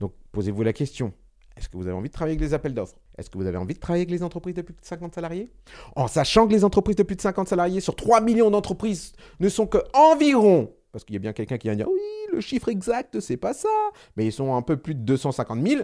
Donc 0.00 0.12
posez-vous 0.32 0.62
la 0.62 0.72
question. 0.72 1.12
Est-ce 1.56 1.68
que 1.68 1.76
vous 1.76 1.86
avez 1.86 1.96
envie 1.96 2.08
de 2.08 2.12
travailler 2.12 2.36
avec 2.36 2.48
les 2.48 2.54
appels 2.54 2.74
d'offres? 2.74 2.96
Est-ce 3.16 3.30
que 3.30 3.38
vous 3.38 3.46
avez 3.46 3.56
envie 3.56 3.74
de 3.74 3.78
travailler 3.78 4.02
avec 4.02 4.10
les 4.10 4.22
entreprises 4.22 4.54
de 4.54 4.62
plus 4.62 4.74
de 4.74 4.80
50 4.82 5.14
salariés? 5.14 5.52
En 5.94 6.08
sachant 6.08 6.48
que 6.48 6.52
les 6.52 6.64
entreprises 6.64 6.96
de 6.96 7.04
plus 7.04 7.16
de 7.16 7.20
50 7.20 7.48
salariés, 7.48 7.80
sur 7.80 7.94
3 7.94 8.20
millions 8.20 8.50
d'entreprises, 8.50 9.12
ne 9.38 9.48
sont 9.48 9.66
que 9.66 9.78
environ, 9.94 10.74
parce 10.90 11.04
qu'il 11.04 11.14
y 11.14 11.16
a 11.16 11.20
bien 11.20 11.32
quelqu'un 11.32 11.58
qui 11.58 11.68
vient 11.68 11.76
dire, 11.76 11.88
oui, 11.88 12.00
le 12.32 12.40
chiffre 12.40 12.68
exact, 12.68 13.20
c'est 13.20 13.36
pas 13.36 13.54
ça, 13.54 13.68
mais 14.16 14.26
ils 14.26 14.32
sont 14.32 14.54
un 14.56 14.62
peu 14.62 14.76
plus 14.76 14.94
de 14.96 15.00
250 15.00 15.64
000, 15.64 15.82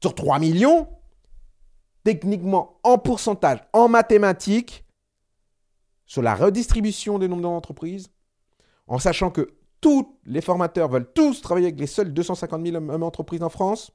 sur 0.00 0.14
3 0.14 0.38
millions, 0.38 0.88
techniquement, 2.08 2.80
en 2.84 2.96
pourcentage, 2.96 3.58
en 3.74 3.86
mathématiques, 3.86 4.86
sur 6.06 6.22
la 6.22 6.34
redistribution 6.34 7.18
des 7.18 7.28
nombres 7.28 7.42
d'entreprises, 7.42 8.08
en 8.86 8.98
sachant 8.98 9.30
que 9.30 9.52
tous 9.82 10.16
les 10.24 10.40
formateurs 10.40 10.88
veulent 10.88 11.12
tous 11.12 11.42
travailler 11.42 11.66
avec 11.66 11.78
les 11.78 11.86
seules 11.86 12.14
250 12.14 12.66
000 12.66 13.02
entreprises 13.02 13.42
en 13.42 13.50
France, 13.50 13.92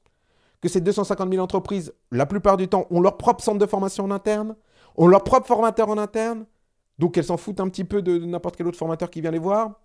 que 0.60 0.68
ces 0.68 0.80
250 0.80 1.28
000 1.28 1.42
entreprises, 1.42 1.92
la 2.12 2.24
plupart 2.24 2.56
du 2.56 2.68
temps, 2.68 2.86
ont 2.90 3.00
leur 3.00 3.16
propre 3.16 3.42
centre 3.42 3.58
de 3.58 3.66
formation 3.66 4.04
en 4.04 4.12
interne, 4.12 4.54
ont 4.94 5.08
leur 5.08 5.24
propre 5.24 5.48
formateur 5.48 5.88
en 5.88 5.98
interne, 5.98 6.46
donc 7.00 7.18
elles 7.18 7.24
s'en 7.24 7.36
foutent 7.36 7.58
un 7.58 7.68
petit 7.68 7.82
peu 7.82 8.00
de, 8.00 8.16
n'importe 8.18 8.54
quel 8.54 8.68
autre 8.68 8.78
formateur 8.78 9.10
qui 9.10 9.22
vient 9.22 9.32
les 9.32 9.40
voir. 9.40 9.80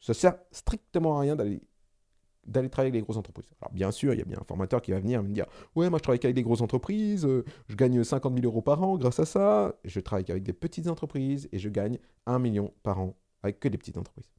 Ça 0.00 0.12
sert 0.12 0.34
strictement 0.50 1.18
à 1.18 1.20
rien 1.20 1.36
d'aller 1.36 1.62
d'aller 2.46 2.68
travailler 2.68 2.90
avec 2.90 3.00
les 3.00 3.04
grosses 3.04 3.16
entreprises. 3.16 3.50
Alors 3.60 3.72
bien 3.72 3.90
sûr, 3.90 4.12
il 4.12 4.18
y 4.18 4.22
a 4.22 4.24
bien 4.24 4.38
un 4.40 4.44
formateur 4.44 4.82
qui 4.82 4.90
va 4.90 5.00
venir 5.00 5.22
me 5.22 5.28
dire 5.28 5.46
Ouais, 5.74 5.90
moi 5.90 5.98
je 5.98 6.02
travaille 6.02 6.20
avec 6.22 6.34
des 6.34 6.42
grosses 6.42 6.60
entreprises, 6.60 7.24
euh, 7.24 7.44
je 7.68 7.76
gagne 7.76 8.02
50 8.02 8.34
000 8.34 8.44
euros 8.46 8.62
par 8.62 8.82
an 8.82 8.96
grâce 8.96 9.20
à 9.20 9.24
ça. 9.24 9.74
Je 9.84 10.00
travaille 10.00 10.26
avec 10.28 10.42
des 10.42 10.52
petites 10.52 10.88
entreprises 10.88 11.48
et 11.52 11.58
je 11.58 11.68
gagne 11.68 11.98
1 12.26 12.38
million 12.38 12.72
par 12.82 13.00
an 13.00 13.16
avec 13.42 13.60
que 13.60 13.68
des 13.68 13.78
petites 13.78 13.98
entreprises. 13.98 14.30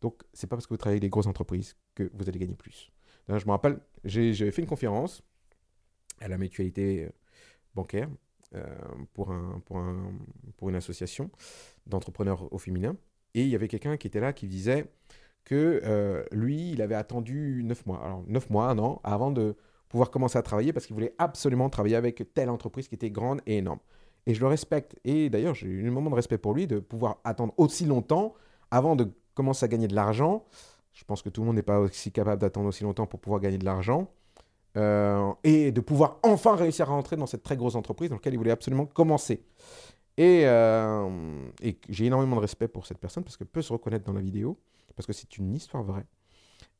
Donc, 0.00 0.22
c'est 0.32 0.46
pas 0.46 0.56
parce 0.56 0.66
que 0.66 0.74
vous 0.74 0.78
travaillez 0.78 0.96
avec 0.96 1.02
des 1.02 1.10
grosses 1.10 1.26
entreprises 1.26 1.76
que 1.94 2.10
vous 2.14 2.28
allez 2.28 2.38
gagner 2.38 2.54
plus. 2.54 2.90
je 3.28 3.44
me 3.44 3.50
rappelle, 3.50 3.80
j'ai 4.04 4.32
fait 4.50 4.62
une 4.62 4.68
conférence 4.68 5.22
à 6.20 6.28
la 6.28 6.38
mutualité 6.38 7.04
euh, 7.04 7.10
bancaire 7.74 8.08
euh, 8.54 8.64
pour, 9.12 9.30
un, 9.30 9.60
pour, 9.66 9.78
un, 9.78 10.12
pour 10.56 10.68
une 10.68 10.76
association 10.76 11.30
d'entrepreneurs 11.86 12.52
au 12.52 12.58
féminin. 12.58 12.96
Et 13.34 13.42
il 13.42 13.48
y 13.48 13.54
avait 13.54 13.68
quelqu'un 13.68 13.96
qui 13.96 14.06
était 14.06 14.20
là 14.20 14.32
qui 14.32 14.48
disait 14.48 14.86
euh, 15.54 16.24
lui, 16.32 16.72
il 16.72 16.82
avait 16.82 16.94
attendu 16.94 17.62
9 17.64 17.86
mois, 17.86 18.00
alors 18.04 18.22
9 18.26 18.50
mois, 18.50 18.66
un 18.66 18.78
an, 18.78 19.00
avant 19.04 19.30
de 19.30 19.56
pouvoir 19.88 20.10
commencer 20.10 20.38
à 20.38 20.42
travailler 20.42 20.72
parce 20.72 20.86
qu'il 20.86 20.94
voulait 20.94 21.14
absolument 21.18 21.70
travailler 21.70 21.96
avec 21.96 22.34
telle 22.34 22.50
entreprise 22.50 22.88
qui 22.88 22.94
était 22.94 23.10
grande 23.10 23.40
et 23.46 23.58
énorme. 23.58 23.78
Et 24.26 24.34
je 24.34 24.40
le 24.40 24.46
respecte. 24.46 24.96
Et 25.04 25.30
d'ailleurs, 25.30 25.54
j'ai 25.54 25.66
eu 25.66 25.88
un 25.88 25.90
moment 25.90 26.10
de 26.10 26.14
respect 26.14 26.38
pour 26.38 26.52
lui 26.52 26.66
de 26.66 26.78
pouvoir 26.78 27.18
attendre 27.24 27.54
aussi 27.56 27.86
longtemps 27.86 28.34
avant 28.70 28.96
de 28.96 29.10
commencer 29.34 29.64
à 29.64 29.68
gagner 29.68 29.88
de 29.88 29.94
l'argent. 29.94 30.44
Je 30.92 31.04
pense 31.04 31.22
que 31.22 31.30
tout 31.30 31.40
le 31.40 31.46
monde 31.46 31.56
n'est 31.56 31.62
pas 31.62 31.78
aussi 31.78 32.12
capable 32.12 32.40
d'attendre 32.40 32.68
aussi 32.68 32.84
longtemps 32.84 33.06
pour 33.06 33.20
pouvoir 33.20 33.40
gagner 33.40 33.58
de 33.58 33.64
l'argent. 33.64 34.10
Euh, 34.76 35.32
et 35.44 35.72
de 35.72 35.80
pouvoir 35.80 36.18
enfin 36.22 36.54
réussir 36.54 36.90
à 36.90 36.92
rentrer 36.92 37.16
dans 37.16 37.26
cette 37.26 37.42
très 37.42 37.56
grosse 37.56 37.74
entreprise 37.74 38.10
dans 38.10 38.16
laquelle 38.16 38.34
il 38.34 38.36
voulait 38.36 38.50
absolument 38.50 38.84
commencer. 38.84 39.42
Et, 40.18 40.42
euh, 40.44 41.08
et 41.62 41.78
j'ai 41.88 42.06
énormément 42.06 42.36
de 42.36 42.40
respect 42.42 42.68
pour 42.68 42.86
cette 42.86 42.98
personne 42.98 43.24
parce 43.24 43.36
qu'elle 43.36 43.48
peut 43.48 43.62
se 43.62 43.72
reconnaître 43.72 44.04
dans 44.04 44.12
la 44.12 44.20
vidéo, 44.20 44.58
parce 44.96 45.06
que 45.06 45.12
c'est 45.12 45.38
une 45.38 45.54
histoire 45.54 45.82
vraie. 45.82 46.06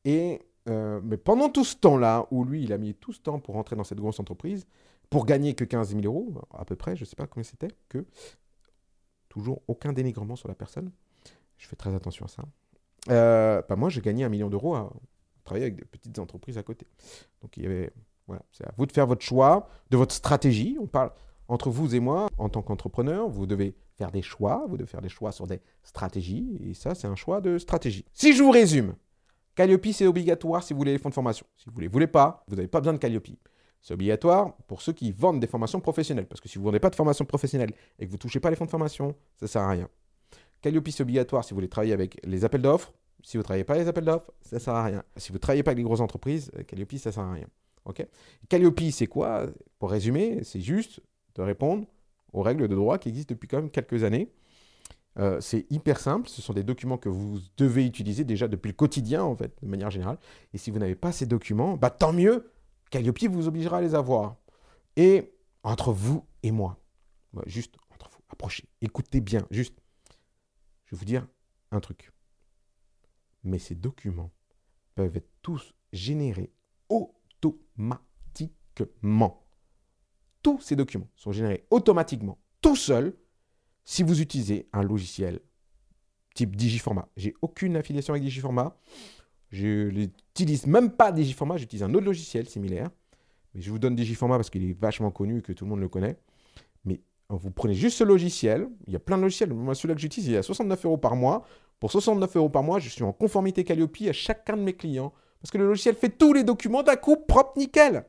Et 0.05 0.43
euh, 0.69 1.01
mais 1.03 1.17
pendant 1.17 1.49
tout 1.49 1.65
ce 1.65 1.77
temps-là, 1.77 2.27
où 2.31 2.45
lui, 2.45 2.63
il 2.63 2.73
a 2.73 2.79
mis 2.79 2.95
tout 2.95 3.13
ce 3.13 3.21
temps 3.21 3.39
pour 3.39 3.55
rentrer 3.55 3.77
dans 3.77 3.85
cette 3.85 3.99
grosse 3.99 4.21
entreprise, 4.21 4.67
pour 5.11 5.25
gagner 5.25 5.55
que 5.55 5.65
15 5.65 5.91
000 5.91 6.03
euros, 6.05 6.35
à 6.53 6.65
peu 6.65 6.77
près, 6.77 6.97
je 6.97 7.03
ne 7.03 7.07
sais 7.07 7.17
pas 7.17 7.27
combien 7.27 7.45
c'était, 7.45 7.75
que 7.89 8.05
toujours 9.29 9.63
aucun 9.69 9.93
dénigrement 9.93 10.37
sur 10.37 10.49
la 10.49 10.55
personne. 10.55 10.91
Je 11.57 11.67
fais 11.67 11.77
très 11.77 11.95
attention 11.95 12.27
à 12.27 12.29
ça. 12.29 12.43
Euh, 13.11 13.63
bah 13.69 13.77
moi, 13.77 13.89
j'ai 13.89 14.01
gagné 14.01 14.25
un 14.25 14.29
million 14.29 14.51
d'euros 14.51 14.75
à 14.75 14.93
travailler 15.45 15.67
avec 15.67 15.77
des 15.77 15.85
petites 15.85 16.19
entreprises 16.19 16.59
à 16.59 16.63
côté. 16.63 16.87
Donc, 17.41 17.57
il 17.57 17.63
y 17.63 17.67
avait, 17.67 17.91
voilà, 18.27 18.43
c'est 18.53 18.65
à 18.65 18.73
vous 18.77 18.85
de 18.85 18.93
faire 18.93 19.07
votre 19.07 19.23
choix, 19.23 19.69
de 19.91 19.97
votre 19.97 20.15
stratégie. 20.15 20.77
On 20.81 20.87
parle 20.87 21.13
entre 21.49 21.71
vous 21.71 21.95
et 21.95 22.01
moi, 22.01 22.29
en 22.39 22.49
tant 22.49 22.63
qu'entrepreneur, 22.63 23.29
vous 23.29 23.47
devez 23.47 23.75
faire 23.97 24.13
des 24.13 24.23
choix, 24.23 24.67
vous 24.69 24.77
devez 24.77 24.89
faire 24.89 25.03
des 25.03 25.09
choix 25.09 25.33
sur 25.33 25.47
des 25.47 25.61
stratégies, 25.83 26.59
et 26.65 26.75
ça, 26.75 26.95
c'est 26.95 27.07
un 27.07 27.17
choix 27.17 27.41
de 27.41 27.59
stratégie. 27.59 28.05
Si 28.13 28.35
je 28.35 28.43
vous 28.43 28.51
résume, 28.51 28.95
Calliope, 29.55 29.89
c'est 29.93 30.07
obligatoire 30.07 30.63
si 30.63 30.73
vous 30.73 30.79
voulez 30.79 30.93
les 30.93 30.99
fonds 30.99 31.09
de 31.09 31.15
formation. 31.15 31.45
Si 31.57 31.65
vous 31.69 31.79
ne 31.79 31.81
les 31.81 31.89
voulez 31.89 32.07
pas, 32.07 32.45
vous 32.47 32.55
n'avez 32.55 32.69
pas 32.69 32.79
besoin 32.79 32.93
de 32.93 32.99
Calliope. 32.99 33.27
C'est 33.81 33.95
obligatoire 33.95 34.55
pour 34.69 34.83
ceux 34.83 34.93
qui 34.93 35.11
vendent 35.11 35.41
des 35.41 35.47
formations 35.47 35.81
professionnelles. 35.81 36.27
Parce 36.27 36.41
que 36.41 36.49
si 36.49 36.59
vous 36.59 36.63
ne 36.63 36.67
vendez 36.67 36.81
pas 36.81 36.91
de 36.91 36.95
formation 36.95 37.25
professionnelle 37.25 37.73
et 37.99 38.05
que 38.05 38.11
vous 38.11 38.17
ne 38.17 38.21
touchez 38.21 38.41
pas 38.41 38.51
les 38.51 38.57
fonds 38.57 38.67
de 38.67 38.71
formation, 38.71 39.17
ça 39.37 39.47
ne 39.47 39.49
sert 39.49 39.63
à 39.63 39.71
rien. 39.71 39.89
Calliope, 40.61 40.89
c'est 40.91 41.03
obligatoire 41.03 41.45
si 41.45 41.51
vous 41.51 41.57
voulez 41.57 41.69
travailler 41.69 41.93
avec 41.93 42.21
les 42.25 42.45
appels 42.45 42.63
d'offres. 42.63 42.93
Si 43.25 43.37
vous 43.37 43.41
ne 43.41 43.45
travaillez 43.45 43.65
pas 43.65 43.77
les 43.77 43.89
appels 43.89 44.05
d'offres, 44.05 44.31
ça 44.43 44.57
ne 44.57 44.61
sert 44.61 44.75
à 44.75 44.85
rien. 44.85 45.03
Si 45.17 45.31
vous 45.31 45.35
ne 45.35 45.41
travaillez 45.41 45.63
pas 45.63 45.71
avec 45.71 45.79
les 45.79 45.85
grosses 45.85 46.01
entreprises, 46.01 46.51
Calliope, 46.67 46.93
ça 46.99 47.11
ne 47.11 47.15
sert 47.15 47.23
à 47.25 47.33
rien. 47.33 47.47
Ok? 47.85 48.07
Calliope, 48.49 48.81
c'est 48.93 49.07
quoi? 49.07 49.47
Pour 49.79 49.91
résumer, 49.91 50.45
c'est 50.45 50.61
juste 50.61 51.01
de 51.39 51.43
répondre 51.43 51.87
aux 52.33 52.43
règles 52.43 52.69
de 52.69 52.75
droit 52.75 52.99
qui 52.99 53.09
existent 53.09 53.35
depuis 53.35 53.49
quand 53.49 53.57
même 53.57 53.71
quelques 53.71 54.05
années. 54.05 54.31
Euh, 55.19 55.41
c'est 55.41 55.67
hyper 55.71 55.99
simple, 55.99 56.29
ce 56.29 56.43
sont 56.43 56.53
des 56.53 56.63
documents 56.63 56.99
que 56.99 57.09
vous 57.09 57.41
devez 57.57 57.87
utiliser 57.87 58.25
déjà 58.25 58.47
depuis 58.47 58.69
le 58.69 58.75
quotidien, 58.75 59.25
en 59.25 59.35
fait, 59.35 59.57
de 59.63 59.67
manière 59.67 59.91
générale. 59.91 60.19
Et 60.53 60.59
si 60.59 60.71
vous 60.71 60.79
n'avez 60.79 60.95
pas 60.95 61.11
ces 61.11 61.27
documents, 61.27 61.77
bah, 61.77 61.91
tant 61.91 62.13
mieux, 62.13 62.53
Calliope 62.91 63.25
vous 63.31 63.49
obligera 63.49 63.79
à 63.79 63.81
les 63.81 63.95
avoir. 63.95 64.37
Et 64.97 65.33
entre 65.63 65.93
vous 65.93 66.25
et 66.43 66.53
moi, 66.53 66.79
bah, 67.33 67.43
juste 67.47 67.75
entre 67.91 68.11
vous, 68.11 68.21
approchez, 68.29 68.65
écoutez 68.81 69.21
bien, 69.21 69.47
juste 69.51 69.75
je 70.85 70.95
vais 70.95 70.99
vous 70.99 71.05
dire 71.05 71.27
un 71.71 71.81
truc. 71.81 72.13
Mais 73.45 73.59
ces 73.59 73.75
documents 73.75 74.31
peuvent 74.95 75.17
être 75.17 75.31
tous 75.43 75.75
générés 75.93 76.51
automatiquement. 76.89 79.48
Tous 80.49 80.63
ces 80.63 80.77
documents 80.77 81.11
sont 81.15 81.31
générés 81.31 81.67
automatiquement, 81.71 82.39
tout 82.63 82.75
seul, 82.75 83.13
si 83.85 84.03
vous 84.03 84.23
utilisez 84.23 84.67
un 84.73 84.83
logiciel 84.83 85.41
type 86.35 86.57
Digiformat. 86.57 87.07
J'ai 87.19 87.35
aucune 87.43 87.77
affiliation 87.77 88.15
avec 88.15 88.23
Digiformat. 88.23 88.75
Je 89.51 89.91
n'utilise 89.91 90.67
même 90.67 90.91
pas 90.91 91.13
Digiformat, 91.13 91.59
j'utilise 91.59 91.83
un 91.83 91.93
autre 91.93 92.07
logiciel 92.07 92.49
similaire. 92.49 92.89
Mais 93.53 93.61
je 93.61 93.71
vous 93.71 93.79
donne 93.79 93.95
Digiformat 93.95 94.37
parce 94.37 94.49
qu'il 94.49 94.65
est 94.65 94.73
vachement 94.73 95.11
connu 95.11 95.43
que 95.43 95.53
tout 95.53 95.67
le 95.67 95.69
monde 95.69 95.81
le 95.81 95.89
connaît. 95.91 96.17
Vous 97.29 97.51
prenez 97.51 97.75
juste 97.75 97.99
ce 97.99 98.05
logiciel. 98.05 98.71
Il 98.87 98.95
y 98.95 98.97
a 98.97 99.01
plein 99.01 99.19
de 99.19 99.23
logiciels. 99.25 99.53
Moi, 99.53 99.75
celui-là 99.75 99.97
que 99.97 100.01
j'utilise, 100.01 100.31
il 100.31 100.35
est 100.35 100.39
à 100.39 100.43
69 100.43 100.87
euros 100.87 100.97
par 100.97 101.15
mois. 101.15 101.45
Pour 101.79 101.93
69 101.93 102.37
euros 102.37 102.49
par 102.49 102.63
mois, 102.63 102.79
je 102.79 102.89
suis 102.89 103.03
en 103.03 103.13
conformité 103.13 103.65
Calliope 103.65 103.99
à 104.09 104.15
chacun 104.15 104.57
de 104.57 104.63
mes 104.63 104.73
clients. 104.73 105.13
Parce 105.43 105.51
que 105.51 105.59
le 105.59 105.67
logiciel 105.67 105.95
fait 105.95 106.09
tous 106.09 106.33
les 106.33 106.43
documents 106.43 106.83
d'un 106.83 106.97
coup 106.97 107.17
propre, 107.17 107.59
nickel. 107.59 108.07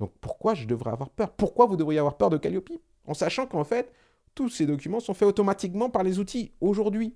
Donc 0.00 0.12
pourquoi 0.20 0.54
je 0.54 0.66
devrais 0.66 0.90
avoir 0.90 1.10
peur? 1.10 1.30
Pourquoi 1.30 1.66
vous 1.66 1.76
devriez 1.76 1.98
avoir 1.98 2.16
peur 2.16 2.30
de 2.30 2.36
Calliope? 2.36 2.70
En 3.06 3.14
sachant 3.14 3.46
qu'en 3.46 3.64
fait, 3.64 3.92
tous 4.34 4.48
ces 4.48 4.66
documents 4.66 5.00
sont 5.00 5.14
faits 5.14 5.28
automatiquement 5.28 5.90
par 5.90 6.02
les 6.02 6.18
outils 6.18 6.52
aujourd'hui. 6.60 7.14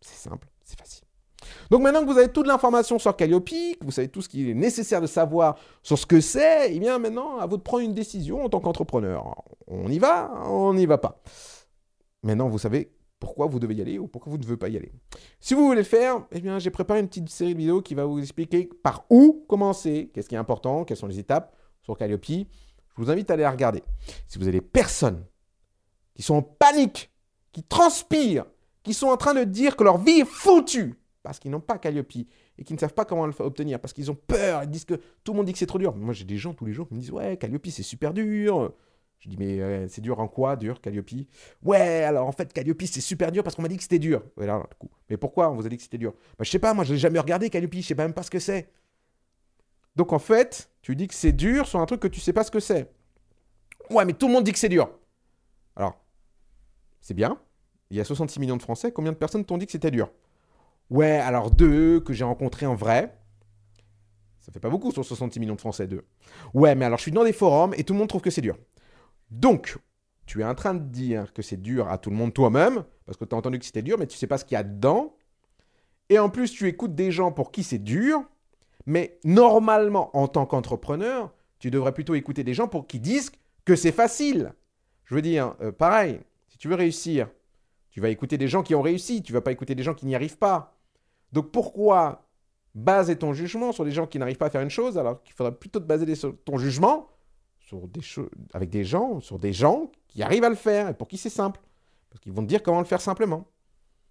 C'est 0.00 0.28
simple, 0.28 0.48
c'est 0.64 0.78
facile. 0.78 1.04
Donc 1.70 1.82
maintenant 1.82 2.00
que 2.00 2.10
vous 2.10 2.18
avez 2.18 2.28
toute 2.28 2.46
l'information 2.46 2.98
sur 2.98 3.14
Calliope, 3.16 3.48
que 3.48 3.84
vous 3.84 3.90
savez 3.90 4.08
tout 4.08 4.22
ce 4.22 4.28
qu'il 4.28 4.48
est 4.48 4.54
nécessaire 4.54 5.00
de 5.00 5.06
savoir 5.06 5.58
sur 5.82 5.98
ce 5.98 6.06
que 6.06 6.20
c'est, 6.20 6.74
eh 6.74 6.78
bien 6.78 6.98
maintenant, 6.98 7.38
à 7.38 7.46
vous 7.46 7.58
de 7.58 7.62
prendre 7.62 7.82
une 7.82 7.94
décision 7.94 8.44
en 8.44 8.48
tant 8.48 8.60
qu'entrepreneur. 8.60 9.42
On 9.66 9.88
y 9.88 9.98
va, 9.98 10.32
on 10.46 10.72
n'y 10.74 10.86
va 10.86 10.98
pas. 10.98 11.20
Maintenant, 12.22 12.48
vous 12.48 12.58
savez 12.58 12.90
pourquoi 13.24 13.46
vous 13.46 13.58
devez 13.58 13.74
y 13.76 13.80
aller 13.80 13.98
ou 13.98 14.06
pourquoi 14.06 14.30
vous 14.30 14.36
ne 14.36 14.42
devez 14.42 14.58
pas 14.58 14.68
y 14.68 14.76
aller. 14.76 14.92
Si 15.40 15.54
vous 15.54 15.64
voulez 15.64 15.78
le 15.78 15.84
faire, 15.84 16.26
eh 16.30 16.40
bien, 16.42 16.58
j'ai 16.58 16.68
préparé 16.68 17.00
une 17.00 17.08
petite 17.08 17.30
série 17.30 17.54
de 17.54 17.58
vidéos 17.58 17.80
qui 17.80 17.94
va 17.94 18.04
vous 18.04 18.18
expliquer 18.18 18.68
par 18.82 19.06
où 19.08 19.46
commencer, 19.48 20.10
qu'est-ce 20.12 20.28
qui 20.28 20.34
est 20.34 20.38
important, 20.38 20.84
quelles 20.84 20.98
sont 20.98 21.06
les 21.06 21.18
étapes 21.18 21.56
sur 21.80 21.96
Calliope. 21.96 22.26
Je 22.26 22.44
vous 22.98 23.10
invite 23.10 23.30
à 23.30 23.34
aller 23.34 23.44
la 23.44 23.50
regarder. 23.50 23.82
Si 24.26 24.38
vous 24.38 24.44
avez 24.44 24.58
des 24.58 24.66
personnes 24.66 25.24
qui 26.14 26.22
sont 26.22 26.34
en 26.34 26.42
panique, 26.42 27.10
qui 27.50 27.62
transpirent, 27.62 28.44
qui 28.82 28.92
sont 28.92 29.08
en 29.08 29.16
train 29.16 29.32
de 29.32 29.44
dire 29.44 29.74
que 29.74 29.84
leur 29.84 29.96
vie 29.96 30.20
est 30.20 30.28
foutue, 30.28 30.94
parce 31.22 31.38
qu'ils 31.38 31.50
n'ont 31.50 31.60
pas 31.60 31.78
Calliope 31.78 32.12
et 32.58 32.64
qui 32.64 32.74
ne 32.74 32.78
savent 32.78 32.92
pas 32.92 33.06
comment 33.06 33.26
l'obtenir, 33.26 33.80
parce 33.80 33.94
qu'ils 33.94 34.10
ont 34.10 34.18
peur, 34.26 34.64
ils 34.64 34.68
disent 34.68 34.84
que 34.84 35.00
tout 35.24 35.32
le 35.32 35.38
monde 35.38 35.46
dit 35.46 35.54
que 35.54 35.58
c'est 35.58 35.64
trop 35.64 35.78
dur. 35.78 35.96
Moi, 35.96 36.12
j'ai 36.12 36.26
des 36.26 36.36
gens 36.36 36.52
tous 36.52 36.66
les 36.66 36.74
jours 36.74 36.86
qui 36.86 36.94
me 36.94 37.00
disent 37.00 37.10
Ouais, 37.10 37.38
Calliope, 37.38 37.66
c'est 37.68 37.82
super 37.82 38.12
dur. 38.12 38.74
Je 39.24 39.30
dis 39.30 39.36
Mais 39.38 39.58
euh, 39.60 39.88
c'est 39.88 40.02
dur 40.02 40.20
en 40.20 40.28
quoi, 40.28 40.54
dur, 40.54 40.80
Calliope? 40.82 41.08
Ouais, 41.62 42.02
alors 42.04 42.28
en 42.28 42.32
fait, 42.32 42.52
Calliope, 42.52 42.82
c'est 42.82 43.00
super 43.00 43.32
dur 43.32 43.42
parce 43.42 43.56
qu'on 43.56 43.62
m'a 43.62 43.68
dit 43.68 43.76
que 43.78 43.82
c'était 43.82 43.98
dur. 43.98 44.22
coup. 44.78 44.90
Mais 45.08 45.16
pourquoi 45.16 45.50
on 45.50 45.54
vous 45.54 45.64
a 45.64 45.68
dit 45.70 45.78
que 45.78 45.82
c'était 45.82 45.98
dur? 45.98 46.12
Bah, 46.38 46.44
Je 46.44 46.50
sais 46.50 46.58
pas, 46.58 46.74
moi, 46.74 46.84
je 46.84 46.92
n'ai 46.92 46.98
jamais 46.98 47.18
regardé 47.18 47.48
Calliope, 47.48 47.74
je 47.74 47.80
sais 47.80 47.94
même 47.94 48.12
pas 48.12 48.22
ce 48.22 48.30
que 48.30 48.38
c'est. 48.38 48.70
Donc 49.96 50.12
en 50.12 50.18
fait, 50.18 50.68
tu 50.82 50.94
dis 50.94 51.08
que 51.08 51.14
c'est 51.14 51.32
dur 51.32 51.66
sur 51.66 51.80
un 51.80 51.86
truc 51.86 52.00
que 52.00 52.08
tu 52.08 52.20
sais 52.20 52.32
pas 52.32 52.44
ce 52.44 52.50
que 52.50 52.60
c'est. 52.60 52.90
Ouais, 53.90 54.04
mais 54.04 54.12
tout 54.12 54.26
le 54.26 54.32
monde 54.34 54.44
dit 54.44 54.52
que 54.52 54.58
c'est 54.58 54.68
dur. 54.68 54.90
Alors, 55.76 55.98
c'est 57.00 57.14
bien. 57.14 57.38
Il 57.90 57.96
y 57.96 58.00
a 58.00 58.04
66 58.04 58.40
millions 58.40 58.56
de 58.56 58.62
Français. 58.62 58.92
Combien 58.92 59.12
de 59.12 59.16
personnes 59.16 59.44
t'ont 59.44 59.56
dit 59.56 59.66
que 59.66 59.72
c'était 59.72 59.90
dur? 59.90 60.10
Ouais, 60.90 61.12
alors 61.18 61.50
deux 61.50 62.00
que 62.00 62.12
j'ai 62.12 62.24
rencontrés 62.24 62.66
en 62.66 62.74
vrai. 62.74 63.16
Ça 64.40 64.52
fait 64.52 64.60
pas 64.60 64.68
beaucoup 64.68 64.92
sur 64.92 65.04
66 65.04 65.40
millions 65.40 65.54
de 65.54 65.60
Français, 65.60 65.86
deux. 65.86 66.04
Ouais, 66.52 66.74
mais 66.74 66.84
alors 66.84 66.98
je 66.98 67.02
suis 67.02 67.12
dans 67.12 67.24
des 67.24 67.32
forums 67.32 67.72
et 67.78 67.84
tout 67.84 67.94
le 67.94 68.00
monde 68.00 68.08
trouve 68.08 68.20
que 68.20 68.30
c'est 68.30 68.42
dur. 68.42 68.58
Donc, 69.30 69.78
tu 70.26 70.40
es 70.40 70.44
en 70.44 70.54
train 70.54 70.74
de 70.74 70.84
dire 70.84 71.32
que 71.32 71.42
c'est 71.42 71.60
dur 71.60 71.88
à 71.88 71.98
tout 71.98 72.10
le 72.10 72.16
monde 72.16 72.32
toi-même, 72.32 72.84
parce 73.06 73.18
que 73.18 73.24
tu 73.24 73.34
as 73.34 73.38
entendu 73.38 73.58
que 73.58 73.64
c'était 73.64 73.82
dur, 73.82 73.98
mais 73.98 74.06
tu 74.06 74.16
sais 74.16 74.26
pas 74.26 74.38
ce 74.38 74.44
qu'il 74.44 74.54
y 74.54 74.58
a 74.58 74.62
dedans. 74.62 75.16
Et 76.08 76.18
en 76.18 76.30
plus, 76.30 76.50
tu 76.52 76.68
écoutes 76.68 76.94
des 76.94 77.10
gens 77.10 77.32
pour 77.32 77.50
qui 77.50 77.62
c'est 77.62 77.78
dur, 77.78 78.22
mais 78.86 79.18
normalement, 79.24 80.16
en 80.16 80.28
tant 80.28 80.46
qu'entrepreneur, 80.46 81.32
tu 81.58 81.70
devrais 81.70 81.92
plutôt 81.92 82.14
écouter 82.14 82.44
des 82.44 82.54
gens 82.54 82.68
pour 82.68 82.86
qui 82.86 83.00
disent 83.00 83.32
que 83.64 83.76
c'est 83.76 83.92
facile. 83.92 84.52
Je 85.04 85.14
veux 85.14 85.22
dire, 85.22 85.54
euh, 85.60 85.72
pareil, 85.72 86.20
si 86.48 86.58
tu 86.58 86.68
veux 86.68 86.74
réussir, 86.74 87.28
tu 87.90 88.00
vas 88.00 88.08
écouter 88.08 88.38
des 88.38 88.48
gens 88.48 88.62
qui 88.62 88.74
ont 88.74 88.82
réussi, 88.82 89.22
tu 89.22 89.32
vas 89.32 89.40
pas 89.40 89.52
écouter 89.52 89.74
des 89.74 89.82
gens 89.82 89.94
qui 89.94 90.06
n'y 90.06 90.14
arrivent 90.14 90.38
pas. 90.38 90.76
Donc 91.32 91.50
pourquoi 91.52 92.28
baser 92.74 93.16
ton 93.16 93.32
jugement 93.32 93.72
sur 93.72 93.84
des 93.84 93.92
gens 93.92 94.06
qui 94.06 94.18
n'arrivent 94.18 94.36
pas 94.36 94.46
à 94.46 94.50
faire 94.50 94.60
une 94.60 94.70
chose 94.70 94.98
alors 94.98 95.22
qu'il 95.22 95.34
faudrait 95.34 95.54
plutôt 95.54 95.78
te 95.78 95.84
baser 95.84 96.12
ton 96.44 96.58
jugement 96.58 97.08
sur 97.66 97.88
des 97.88 98.00
avec 98.52 98.70
des 98.70 98.84
gens, 98.84 99.20
sur 99.20 99.38
des 99.38 99.52
gens 99.52 99.90
qui 100.08 100.22
arrivent 100.22 100.44
à 100.44 100.48
le 100.48 100.54
faire 100.54 100.88
et 100.88 100.94
pour 100.94 101.08
qui 101.08 101.16
c'est 101.16 101.30
simple. 101.30 101.60
Parce 102.10 102.20
qu'ils 102.20 102.32
vont 102.32 102.42
te 102.42 102.48
dire 102.48 102.62
comment 102.62 102.80
le 102.80 102.86
faire 102.86 103.00
simplement. 103.00 103.48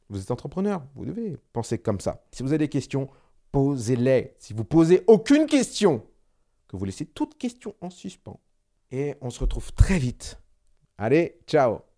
Vous 0.10 0.22
êtes 0.22 0.32
entrepreneur, 0.32 0.84
vous 0.96 1.06
devez 1.06 1.38
penser 1.54 1.78
comme 1.78 2.00
ça. 2.00 2.24
Si 2.32 2.44
vous 2.44 2.50
avez 2.50 2.58
des 2.58 2.70
questions, 2.70 3.10
posez-les. 3.52 4.36
Si 4.39 4.54
vous 4.54 4.66
posez 4.66 5.04
aucune 5.08 5.46
question, 5.46 6.06
que 6.68 6.76
vous 6.76 6.86
laissez 6.86 7.06
toute 7.06 7.38
question 7.38 7.76
en 7.82 7.89
suspens. 7.89 8.39
Et 8.92 9.16
on 9.22 9.30
se 9.30 9.39
retrouve 9.39 9.72
très 9.74 9.98
vite. 9.98 10.39
Allez, 10.98 11.39
ciao 11.48 11.92